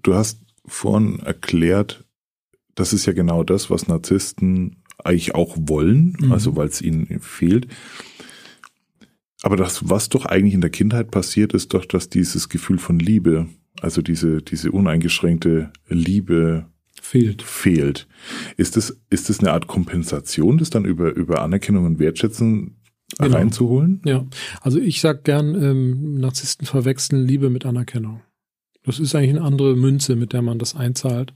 [0.01, 2.05] Du hast vorhin erklärt,
[2.75, 6.31] das ist ja genau das, was Narzissten eigentlich auch wollen, mhm.
[6.31, 7.67] also weil es ihnen fehlt.
[9.43, 12.97] Aber das, was doch eigentlich in der Kindheit passiert, ist doch, dass dieses Gefühl von
[12.97, 13.47] Liebe,
[13.81, 16.65] also diese, diese uneingeschränkte Liebe
[17.03, 17.41] fehlt.
[17.41, 18.07] fehlt.
[18.57, 22.77] Ist das, ist das eine Art Kompensation, das dann über, über Anerkennung und Wertschätzung
[23.17, 23.37] genau.
[23.37, 24.01] reinzuholen?
[24.05, 24.25] Ja,
[24.61, 28.21] also ich sag gern, ähm, Narzissten verwechseln Liebe mit Anerkennung.
[28.83, 31.33] Das ist eigentlich eine andere Münze, mit der man das einzahlt.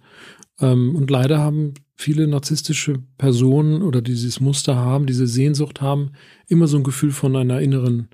[0.59, 6.11] Ähm, und leider haben viele narzisstische Personen oder dieses Muster haben, diese Sehnsucht haben,
[6.47, 8.09] immer so ein Gefühl von einer inneren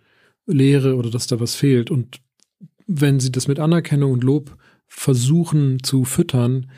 [0.46, 1.92] Leere oder dass da was fehlt.
[1.92, 2.20] Und
[2.88, 6.70] wenn sie das mit Anerkennung und Lob versuchen zu füttern,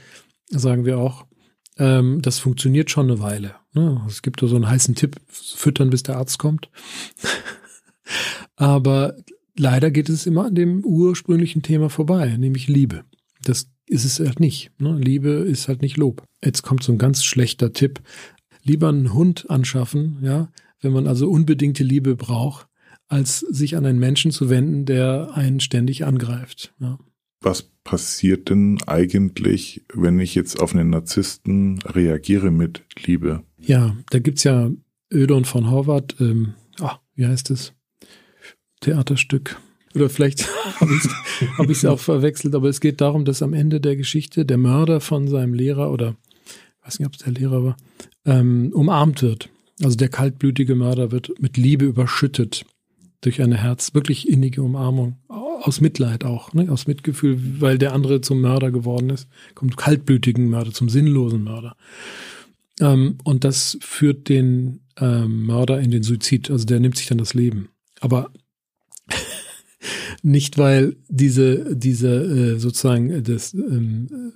[0.49, 1.25] sagen wir auch,
[1.77, 3.55] ähm, das funktioniert schon eine Weile.
[3.73, 4.01] Ne?
[4.07, 6.69] Es gibt da so einen heißen Tipp, füttern, bis der Arzt kommt.
[8.55, 9.15] Aber
[9.57, 13.03] leider geht es immer an dem ursprünglichen Thema vorbei, nämlich Liebe.
[13.43, 14.71] Das ist es halt nicht.
[14.79, 14.97] Ne?
[14.97, 16.23] Liebe ist halt nicht Lob.
[16.43, 18.01] Jetzt kommt so ein ganz schlechter Tipp.
[18.63, 20.49] lieber einen Hund anschaffen, ja,
[20.81, 22.67] wenn man also unbedingte Liebe braucht,
[23.07, 26.73] als sich an einen Menschen zu wenden, der einen ständig angreift.
[26.79, 26.97] Ja.
[27.45, 33.43] Was passiert denn eigentlich, wenn ich jetzt auf einen Narzissten reagiere mit Liebe?
[33.59, 34.71] Ja, da gibt's ja
[35.13, 37.73] Ödon von Horvath, ähm, ah, wie heißt es?
[38.81, 39.57] Theaterstück.
[39.93, 43.95] Oder vielleicht habe ich es auch verwechselt, aber es geht darum, dass am Ende der
[43.95, 46.15] Geschichte der Mörder von seinem Lehrer oder
[46.47, 47.77] ich weiß nicht, ob es der Lehrer war,
[48.25, 49.49] ähm, umarmt wird.
[49.83, 52.65] Also der kaltblütige Mörder wird mit Liebe überschüttet
[53.25, 55.17] durch eine Herz, wirklich innige Umarmung.
[55.27, 56.71] Aus Mitleid auch, ne?
[56.71, 59.27] aus Mitgefühl, weil der andere zum Mörder geworden ist.
[59.55, 61.75] Kommt kaltblütigen Mörder, zum sinnlosen Mörder.
[62.79, 66.51] Ähm, und das führt den ähm, Mörder in den Suizid.
[66.51, 67.69] Also der nimmt sich dann das Leben.
[67.99, 68.31] Aber
[70.21, 74.33] nicht, weil diese, diese äh, sozusagen das ähm,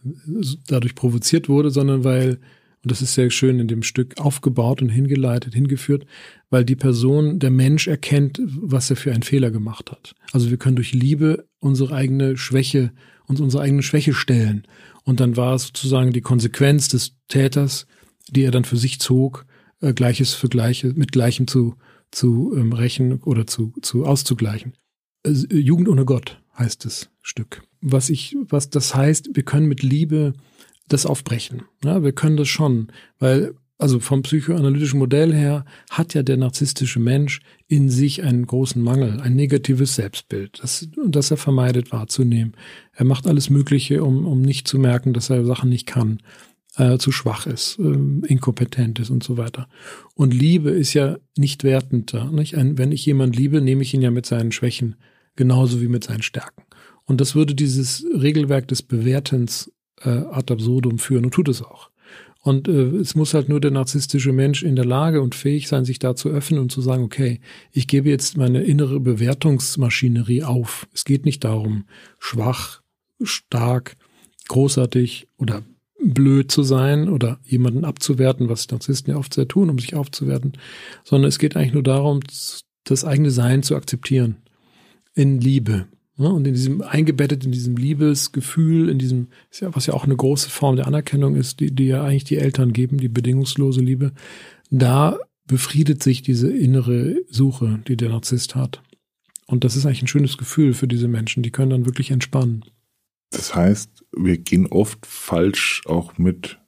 [0.67, 2.39] dadurch provoziert wurde, sondern weil
[2.83, 6.05] und das ist sehr schön in dem Stück aufgebaut und hingeleitet, hingeführt,
[6.49, 10.15] weil die Person, der Mensch erkennt, was er für einen Fehler gemacht hat.
[10.31, 12.91] Also wir können durch Liebe unsere eigene Schwäche,
[13.27, 14.65] uns unsere eigene Schwäche stellen.
[15.03, 17.85] Und dann war es sozusagen die Konsequenz des Täters,
[18.29, 19.45] die er dann für sich zog,
[19.81, 21.75] äh, Gleiches für Gleiche, mit Gleichem zu,
[22.11, 24.73] zu ähm, rächen oder zu, zu auszugleichen.
[25.25, 27.61] Äh, Jugend ohne Gott heißt das Stück.
[27.81, 30.33] Was ich, was das heißt, wir können mit Liebe
[30.89, 31.63] das aufbrechen.
[31.83, 32.87] Ja, wir können das schon,
[33.19, 38.81] weil also vom psychoanalytischen Modell her hat ja der narzisstische Mensch in sich einen großen
[38.81, 42.55] Mangel, ein negatives Selbstbild, das, das er vermeidet wahrzunehmen.
[42.93, 46.19] Er macht alles Mögliche, um, um nicht zu merken, dass er Sachen nicht kann,
[46.75, 49.69] äh, zu schwach ist, äh, inkompetent ist und so weiter.
[50.13, 52.31] Und Liebe ist ja nicht wertender.
[52.31, 52.57] Nicht?
[52.57, 54.95] Ein, wenn ich jemand liebe, nehme ich ihn ja mit seinen Schwächen
[55.37, 56.63] genauso wie mit seinen Stärken.
[57.05, 59.71] Und das würde dieses Regelwerk des Bewertens
[60.03, 61.89] äh, ad absurdum führen und tut es auch.
[62.41, 65.85] Und äh, es muss halt nur der narzisstische Mensch in der Lage und fähig sein,
[65.85, 67.41] sich da zu öffnen und zu sagen, okay,
[67.71, 70.87] ich gebe jetzt meine innere Bewertungsmaschinerie auf.
[70.93, 71.85] Es geht nicht darum,
[72.17, 72.81] schwach,
[73.21, 73.97] stark,
[74.47, 75.63] großartig oder
[76.01, 80.53] blöd zu sein oder jemanden abzuwerten, was Narzissten ja oft sehr tun, um sich aufzuwerten,
[81.03, 82.21] sondern es geht eigentlich nur darum,
[82.85, 84.37] das eigene Sein zu akzeptieren
[85.13, 85.87] in Liebe.
[86.19, 86.31] Ne?
[86.31, 89.29] Und in diesem, eingebettet in diesem Liebesgefühl, in diesem,
[89.61, 92.73] was ja auch eine große Form der Anerkennung ist, die, die ja eigentlich die Eltern
[92.73, 94.11] geben, die bedingungslose Liebe,
[94.69, 98.83] da befriedet sich diese innere Suche, die der Narzisst hat.
[99.47, 102.65] Und das ist eigentlich ein schönes Gefühl für diese Menschen, die können dann wirklich entspannen.
[103.31, 106.59] Das heißt, wir gehen oft falsch auch mit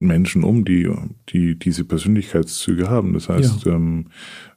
[0.00, 0.90] Menschen um, die,
[1.30, 3.14] die diese Persönlichkeitszüge haben.
[3.14, 3.74] Das heißt, ja.
[3.74, 4.08] ähm,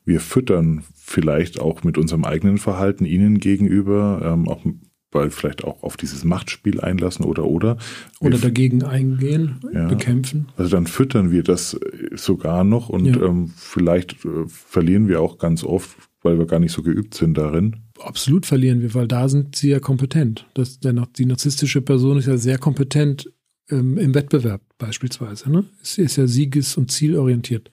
[0.06, 4.66] wir füttern vielleicht auch mit unserem eigenen Verhalten ihnen gegenüber, ähm, auch
[5.12, 7.78] weil vielleicht auch auf dieses Machtspiel einlassen oder oder.
[8.20, 10.48] Oder dagegen eingehen, ja, bekämpfen.
[10.56, 11.78] Also dann füttern wir das
[12.16, 13.22] sogar noch und ja.
[13.22, 17.38] ähm, vielleicht äh, verlieren wir auch ganz oft, weil wir gar nicht so geübt sind
[17.38, 17.78] darin.
[18.00, 20.48] Absolut verlieren wir, weil da sind sie ja kompetent.
[20.54, 23.30] Das, der, die narzisstische Person ist ja sehr kompetent
[23.72, 25.52] ähm, im Wettbewerb beispielsweise.
[25.52, 25.66] Ne?
[25.82, 27.72] Es ist ja sieges- und zielorientiert.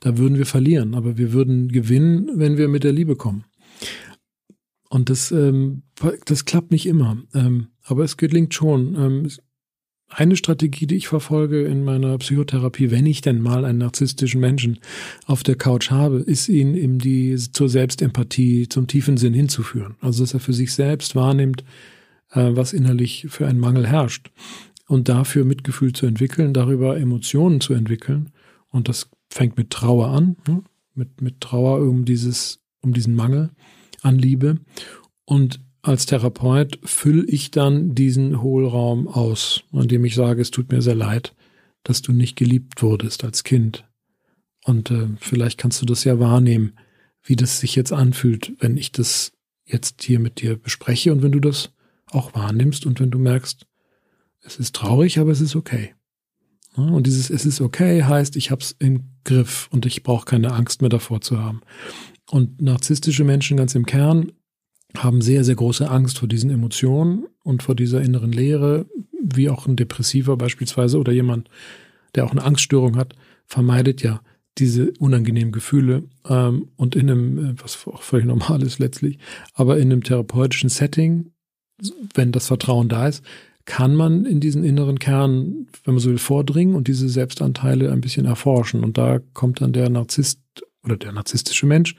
[0.00, 3.44] Da würden wir verlieren, aber wir würden gewinnen, wenn wir mit der Liebe kommen.
[4.88, 5.82] Und das, ähm,
[6.24, 7.18] das klappt nicht immer.
[7.34, 8.94] Ähm, aber es gelingt schon.
[8.94, 9.28] Ähm,
[10.10, 14.78] eine Strategie, die ich verfolge in meiner Psychotherapie, wenn ich denn mal einen narzisstischen Menschen
[15.26, 19.96] auf der Couch habe, ist ihn in die, zur Selbstempathie, zum tiefen Sinn hinzuführen.
[20.00, 21.62] Also, dass er für sich selbst wahrnimmt,
[22.32, 24.30] äh, was innerlich für einen Mangel herrscht
[24.88, 28.30] und dafür Mitgefühl zu entwickeln, darüber Emotionen zu entwickeln.
[28.70, 30.62] Und das fängt mit Trauer an, ne?
[30.94, 33.50] mit, mit Trauer um dieses, um diesen Mangel
[34.02, 34.56] an Liebe.
[35.24, 40.80] Und als Therapeut fülle ich dann diesen Hohlraum aus, indem ich sage, es tut mir
[40.82, 41.34] sehr leid,
[41.82, 43.84] dass du nicht geliebt wurdest als Kind.
[44.64, 46.72] Und äh, vielleicht kannst du das ja wahrnehmen,
[47.22, 49.32] wie das sich jetzt anfühlt, wenn ich das
[49.66, 51.72] jetzt hier mit dir bespreche und wenn du das
[52.10, 53.67] auch wahrnimmst und wenn du merkst,
[54.42, 55.94] es ist traurig, aber es ist okay.
[56.76, 60.52] Und dieses Es ist okay heißt, ich habe es im Griff und ich brauche keine
[60.52, 61.60] Angst mehr davor zu haben.
[62.30, 64.32] Und narzisstische Menschen ganz im Kern
[64.96, 68.86] haben sehr, sehr große Angst vor diesen Emotionen und vor dieser inneren Leere,
[69.20, 71.48] wie auch ein Depressiver beispielsweise oder jemand,
[72.14, 73.14] der auch eine Angststörung hat,
[73.44, 74.20] vermeidet ja
[74.58, 79.18] diese unangenehmen Gefühle ähm, und in einem, äh, was auch völlig normal ist letztlich,
[79.54, 81.32] aber in einem therapeutischen Setting,
[82.14, 83.24] wenn das Vertrauen da ist,
[83.68, 88.00] kann man in diesen inneren Kern, wenn man so will, vordringen und diese Selbstanteile ein
[88.00, 88.82] bisschen erforschen.
[88.82, 90.40] Und da kommt dann der Narzisst
[90.82, 91.94] oder der narzisstische Mensch,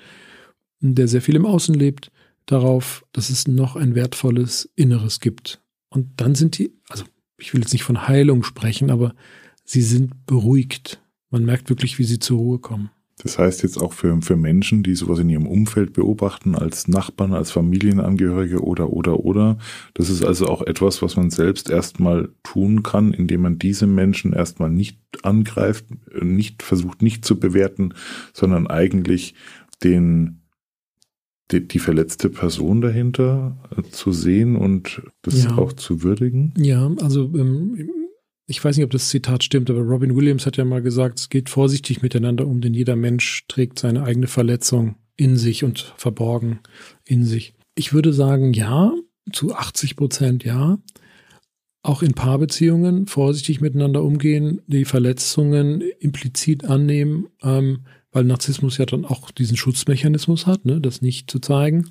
[0.79, 2.11] der sehr viel im Außen lebt,
[2.47, 5.61] darauf, dass es noch ein wertvolles Inneres gibt.
[5.89, 7.03] Und dann sind die, also
[7.37, 9.13] ich will jetzt nicht von Heilung sprechen, aber
[9.63, 10.99] sie sind beruhigt.
[11.29, 12.89] Man merkt wirklich, wie sie zur Ruhe kommen.
[13.21, 17.33] Das heißt jetzt auch für, für Menschen, die sowas in ihrem Umfeld beobachten, als Nachbarn,
[17.33, 19.57] als Familienangehörige oder, oder, oder.
[19.93, 24.31] Das ist also auch etwas, was man selbst erstmal tun kann, indem man diese Menschen
[24.31, 25.85] erstmal nicht angreift,
[26.21, 27.93] nicht versucht, nicht zu bewerten,
[28.33, 29.35] sondern eigentlich
[29.83, 30.43] den,
[31.51, 35.57] die, die verletzte Person dahinter äh, zu sehen und das ja.
[35.57, 36.53] auch zu würdigen.
[36.57, 37.89] Ja, also ähm,
[38.49, 41.29] ich weiß nicht, ob das Zitat stimmt, aber Robin Williams hat ja mal gesagt, es
[41.29, 46.59] geht vorsichtig miteinander um, denn jeder Mensch trägt seine eigene Verletzung in sich und verborgen
[47.05, 47.53] in sich.
[47.75, 48.91] Ich würde sagen, ja,
[49.31, 50.79] zu 80 Prozent ja.
[51.83, 59.05] Auch in Paarbeziehungen vorsichtig miteinander umgehen, die Verletzungen implizit annehmen, ähm, weil Narzissmus ja dann
[59.05, 61.89] auch diesen Schutzmechanismus hat, ne, das nicht zu zeigen.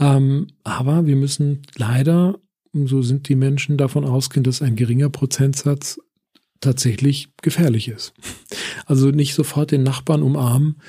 [0.00, 2.40] Ähm, aber wir müssen leider
[2.74, 6.00] so sind die Menschen davon ausgehen, dass ein geringer Prozentsatz
[6.60, 8.12] tatsächlich gefährlich ist.
[8.86, 10.80] Also nicht sofort den Nachbarn umarmen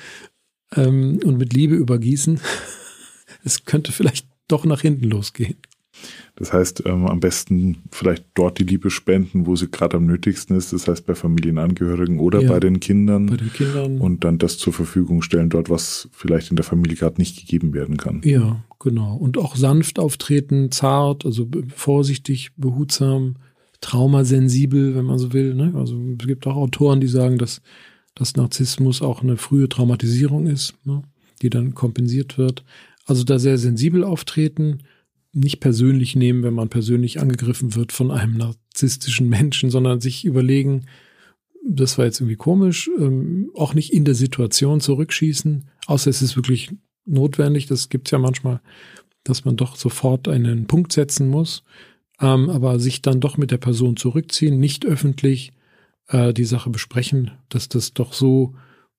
[0.74, 2.40] ähm, und mit Liebe übergießen.
[3.44, 5.56] Es könnte vielleicht doch nach hinten losgehen.
[6.36, 10.56] Das heißt, ähm, am besten vielleicht dort die Liebe spenden, wo sie gerade am nötigsten
[10.56, 10.72] ist.
[10.72, 13.26] Das heißt bei Familienangehörigen oder ja, bei den Kindern.
[13.26, 13.98] Bei den Kindern.
[13.98, 17.72] Und dann das zur Verfügung stellen, dort, was vielleicht in der Familie gerade nicht gegeben
[17.72, 18.20] werden kann.
[18.24, 19.16] Ja, Genau.
[19.16, 23.36] Und auch sanft auftreten, zart, also vorsichtig, behutsam,
[23.80, 25.54] traumasensibel, wenn man so will.
[25.54, 25.72] Ne?
[25.74, 27.62] Also es gibt auch Autoren, die sagen, dass,
[28.14, 31.02] dass Narzissmus auch eine frühe Traumatisierung ist, ne?
[31.42, 32.64] die dann kompensiert wird.
[33.06, 34.78] Also da sehr sensibel auftreten,
[35.36, 40.86] nicht persönlich nehmen, wenn man persönlich angegriffen wird von einem narzisstischen Menschen, sondern sich überlegen,
[41.68, 46.36] das war jetzt irgendwie komisch, ähm, auch nicht in der Situation zurückschießen, außer es ist
[46.36, 46.70] wirklich
[47.04, 47.66] notwendig.
[47.66, 48.60] Das gibt's ja manchmal,
[49.24, 51.64] dass man doch sofort einen Punkt setzen muss,
[52.20, 55.52] ähm, aber sich dann doch mit der Person zurückziehen, nicht öffentlich
[56.08, 58.54] äh, die Sache besprechen, dass das doch so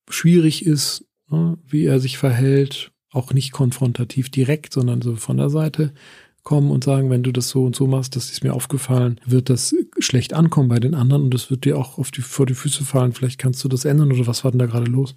[0.09, 5.49] schwierig ist, ne, wie er sich verhält, auch nicht konfrontativ direkt, sondern so von der
[5.49, 5.93] Seite
[6.47, 9.49] kommen und sagen, wenn du das so und so machst, das ist mir aufgefallen, wird
[9.49, 12.53] das schlecht ankommen bei den anderen und das wird dir auch auf die, vor die
[12.53, 13.11] Füße fallen.
[13.11, 15.13] Vielleicht kannst du das ändern oder was war denn da gerade los?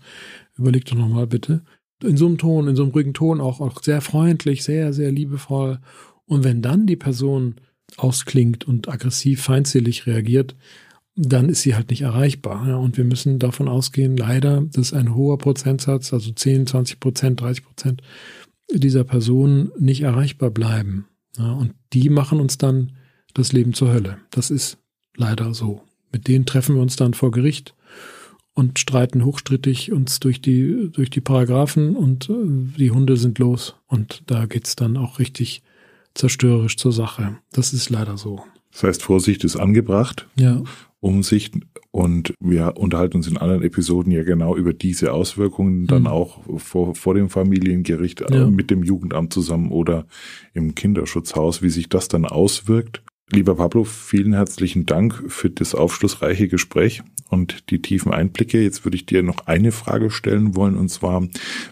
[0.59, 1.63] Überleg doch nochmal bitte
[2.03, 5.13] in so einem Ton, in so einem ruhigen Ton auch, auch sehr freundlich, sehr, sehr
[5.13, 5.79] liebevoll.
[6.27, 7.57] Und wenn dann die Person
[7.97, 10.57] ausklingt und aggressiv, feindselig reagiert,
[11.15, 12.81] dann ist sie halt nicht erreichbar.
[12.81, 17.65] Und wir müssen davon ausgehen, leider, dass ein hoher Prozentsatz, also 10, 20 Prozent, 30
[17.65, 18.03] Prozent
[18.73, 21.07] dieser Personen nicht erreichbar bleiben.
[21.37, 22.93] Ja, und die machen uns dann
[23.35, 24.19] das Leben zur Hölle.
[24.31, 24.79] Das ist
[25.17, 25.83] leider so.
[26.13, 27.75] Mit denen treffen wir uns dann vor Gericht
[28.55, 33.77] und streiten hochstrittig uns durch die, durch die Paragraphen und äh, die Hunde sind los.
[33.87, 35.63] Und da geht's dann auch richtig
[36.15, 37.39] zerstörerisch zur Sache.
[37.53, 38.43] Das ist leider so.
[38.73, 40.27] Das heißt, Vorsicht ist angebracht.
[40.37, 40.63] Ja.
[41.01, 41.55] Umsicht.
[41.93, 46.09] Und wir unterhalten uns in anderen Episoden ja genau über diese Auswirkungen dann mhm.
[46.09, 48.49] auch vor, vor dem Familiengericht ja.
[48.49, 50.07] mit dem Jugendamt zusammen oder
[50.55, 53.03] im Kinderschutzhaus, wie sich das dann auswirkt.
[53.33, 58.61] Lieber Pablo, vielen herzlichen Dank für das aufschlussreiche Gespräch und die tiefen Einblicke.
[58.61, 61.27] Jetzt würde ich dir noch eine Frage stellen wollen, und zwar,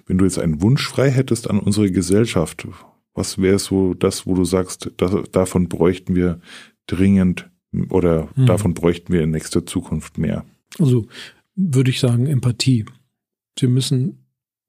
[0.07, 2.67] wenn du jetzt einen Wunsch frei hättest an unsere Gesellschaft,
[3.15, 6.41] was wäre so das, wo du sagst, das, davon bräuchten wir
[6.87, 7.51] dringend
[7.91, 8.47] oder hm.
[8.47, 10.45] davon bräuchten wir in nächster Zukunft mehr?
[10.79, 11.07] Also
[11.55, 12.85] würde ich sagen Empathie.
[13.59, 14.25] Wir müssen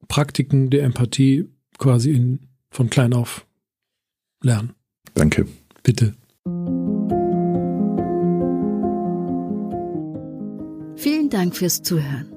[0.07, 1.47] Praktiken der Empathie
[1.77, 2.39] quasi in,
[2.71, 3.45] von klein auf
[4.43, 4.73] lernen.
[5.13, 5.47] Danke.
[5.83, 6.15] Bitte.
[10.95, 12.33] Vielen Dank fürs Zuhören.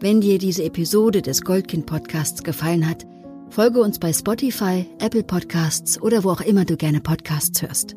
[0.00, 3.04] Wenn dir diese Episode des Goldkind Podcasts gefallen hat,
[3.50, 7.96] folge uns bei Spotify, Apple Podcasts oder wo auch immer du gerne Podcasts hörst.